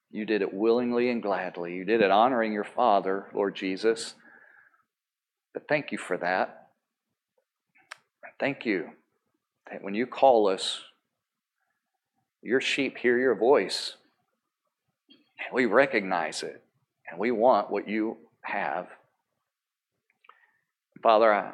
You 0.09 0.25
did 0.25 0.41
it 0.41 0.53
willingly 0.53 1.09
and 1.09 1.21
gladly. 1.21 1.73
You 1.73 1.85
did 1.85 2.01
it 2.01 2.11
honoring 2.11 2.53
your 2.53 2.63
Father, 2.63 3.27
Lord 3.33 3.55
Jesus. 3.55 4.15
But 5.54 5.67
thank 5.67 5.91
you 5.91 5.97
for 5.97 6.17
that. 6.17 6.69
Thank 8.39 8.65
you 8.65 8.89
that 9.69 9.83
when 9.83 9.93
you 9.93 10.08
call 10.08 10.47
us, 10.47 10.81
your 12.42 12.62
sheep 12.62 12.98
hear 12.98 13.17
your 13.17 13.35
voice. 13.35 13.96
And 15.10 15.54
we 15.54 15.65
recognize 15.65 16.44
it. 16.44 16.63
And 17.10 17.19
we 17.19 17.31
want 17.31 17.71
what 17.71 17.87
you 17.87 18.17
have. 18.42 18.87
Father, 21.04 21.33
I, 21.33 21.52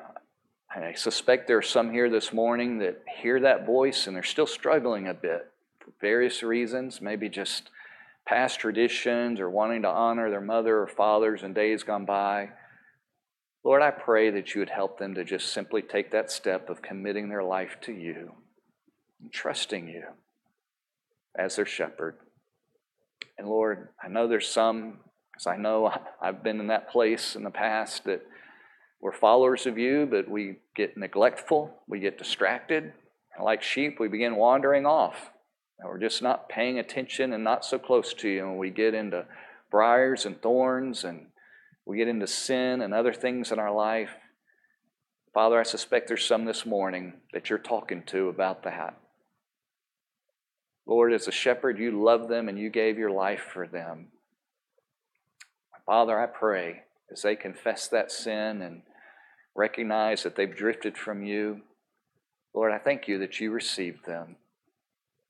I 0.76 0.94
suspect 0.94 1.48
there 1.48 1.58
are 1.58 1.64
some 1.64 1.92
here 1.92 2.10
this 2.10 2.32
morning 2.34 2.80
that 2.80 3.04
hear 3.22 3.40
that 3.42 3.66
voice 3.66 4.08
and 4.08 4.16
they're 4.16 4.24
still 4.24 4.48
struggling 4.48 5.08
a 5.08 5.14
bit 5.14 5.52
for 5.80 5.92
various 6.02 6.44
reasons, 6.44 7.02
maybe 7.02 7.30
just 7.30 7.70
past 8.26 8.60
traditions 8.60 9.40
or 9.40 9.50
wanting 9.50 9.84
to 9.84 9.88
honor 9.88 10.30
their 10.30 10.42
mother 10.42 10.80
or 10.80 10.88
fathers 10.88 11.44
in 11.44 11.54
days 11.54 11.84
gone 11.84 12.06
by. 12.06 12.50
Lord, 13.64 13.82
I 13.82 13.92
pray 13.92 14.30
that 14.32 14.54
you 14.54 14.60
would 14.60 14.70
help 14.70 15.00
them 15.00 15.16
to 15.16 15.24
just 15.24 15.52
simply 15.54 15.82
take 15.82 16.12
that 16.12 16.30
step 16.30 16.70
of 16.70 16.82
committing 16.82 17.30
their 17.30 17.44
life 17.44 17.78
to 17.82 17.94
you 17.94 18.34
and 19.22 19.32
trusting 19.32 19.88
you 19.88 20.04
as 21.38 21.56
their 21.56 21.66
shepherd. 21.66 22.18
And 23.38 23.48
Lord, 23.48 23.90
I 24.04 24.08
know 24.08 24.28
there's 24.28 24.50
some 24.50 25.00
Because 25.38 25.54
I 25.54 25.58
know 25.58 25.94
I've 26.20 26.42
been 26.42 26.60
in 26.60 26.68
that 26.68 26.90
place 26.90 27.36
in 27.36 27.44
the 27.44 27.52
past 27.52 28.06
that 28.06 28.26
we're 29.00 29.12
followers 29.12 29.68
of 29.68 29.78
you, 29.78 30.08
but 30.10 30.28
we 30.28 30.56
get 30.76 30.98
neglectful, 30.98 31.72
we 31.88 32.00
get 32.00 32.18
distracted, 32.18 32.92
and 33.36 33.46
like 33.46 33.62
sheep, 33.62 34.00
we 34.00 34.08
begin 34.08 34.36
wandering 34.36 34.88
off. 34.88 35.30
And 35.78 35.88
we're 35.88 36.00
just 36.00 36.24
not 36.24 36.50
paying 36.50 36.80
attention 36.80 37.34
and 37.34 37.44
not 37.44 37.64
so 37.64 37.78
close 37.78 38.16
to 38.16 38.28
you, 38.28 38.48
and 38.48 38.58
we 38.58 38.72
get 38.72 38.96
into 38.96 39.26
briars 39.70 40.26
and 40.26 40.42
thorns, 40.42 41.04
and 41.04 41.28
we 41.86 41.98
get 41.98 42.08
into 42.08 42.26
sin 42.26 42.82
and 42.82 42.92
other 42.92 43.14
things 43.14 43.52
in 43.52 43.60
our 43.60 43.72
life. 43.72 44.16
Father, 45.36 45.60
I 45.60 45.64
suspect 45.64 46.08
there's 46.08 46.26
some 46.26 46.46
this 46.46 46.66
morning 46.66 47.14
that 47.32 47.52
you're 47.52 47.60
talking 47.60 48.02
to 48.08 48.30
about 48.30 48.64
that. 48.64 48.98
Lord, 50.88 51.12
as 51.14 51.28
a 51.28 51.32
shepherd, 51.32 51.78
you 51.78 52.02
love 52.02 52.30
them 52.30 52.48
and 52.48 52.58
you 52.58 52.70
gave 52.70 52.98
your 52.98 53.12
life 53.12 53.46
for 53.54 53.68
them. 53.68 54.08
Father, 55.86 56.20
I 56.20 56.26
pray 56.26 56.84
as 57.12 57.22
they 57.22 57.36
confess 57.36 57.88
that 57.90 58.12
sin 58.12 58.62
and 58.62 58.82
recognize 59.56 60.24
that 60.24 60.36
they've 60.36 60.56
drifted 60.56 60.98
from 60.98 61.24
you, 61.24 61.62
Lord, 62.54 62.72
I 62.72 62.78
thank 62.78 63.08
you 63.08 63.20
that 63.20 63.40
you 63.40 63.52
received 63.52 64.06
them. 64.06 64.38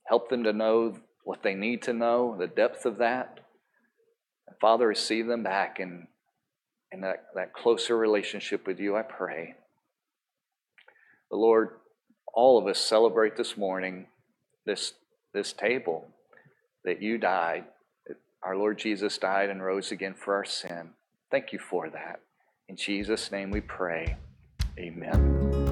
Help 0.06 0.30
them 0.30 0.44
to 0.44 0.54
know 0.54 0.98
what 1.24 1.44
they 1.44 1.56
need 1.56 1.82
to 1.84 1.94
know, 1.94 2.36
the 2.38 2.48
depth 2.48 2.86
of 2.86 3.00
that. 3.00 3.40
And 4.48 4.56
Father, 4.62 4.88
receive 4.88 5.28
them 5.28 5.44
back 5.44 5.80
in, 5.80 6.08
in 6.92 7.02
that, 7.02 7.26
that 7.36 7.54
closer 7.54 7.98
relationship 7.98 8.66
with 8.66 8.80
you, 8.80 8.96
I 8.96 9.02
pray. 9.02 9.56
The 11.30 11.38
Lord, 11.38 11.72
all 12.34 12.58
of 12.58 12.68
us 12.68 12.80
celebrate 12.80 13.36
this 13.36 13.58
morning 13.58 14.08
this, 14.66 14.94
this 15.34 15.54
table 15.54 16.08
that 16.84 17.02
you 17.02 17.18
died, 17.18 17.66
that 18.08 18.18
our 18.44 18.56
Lord 18.56 18.78
Jesus 18.78 19.18
died 19.18 19.50
and 19.50 19.64
rose 19.64 19.92
again 19.92 20.14
for 20.14 20.36
our 20.36 20.46
sin. 20.46 20.92
Thank 21.30 21.52
you 21.52 21.60
for 21.60 21.90
that. 21.90 22.22
In 22.70 22.76
Jesus' 22.76 23.32
name 23.32 23.52
we 23.52 23.62
pray. 23.62 24.18
Amen. 24.78 25.67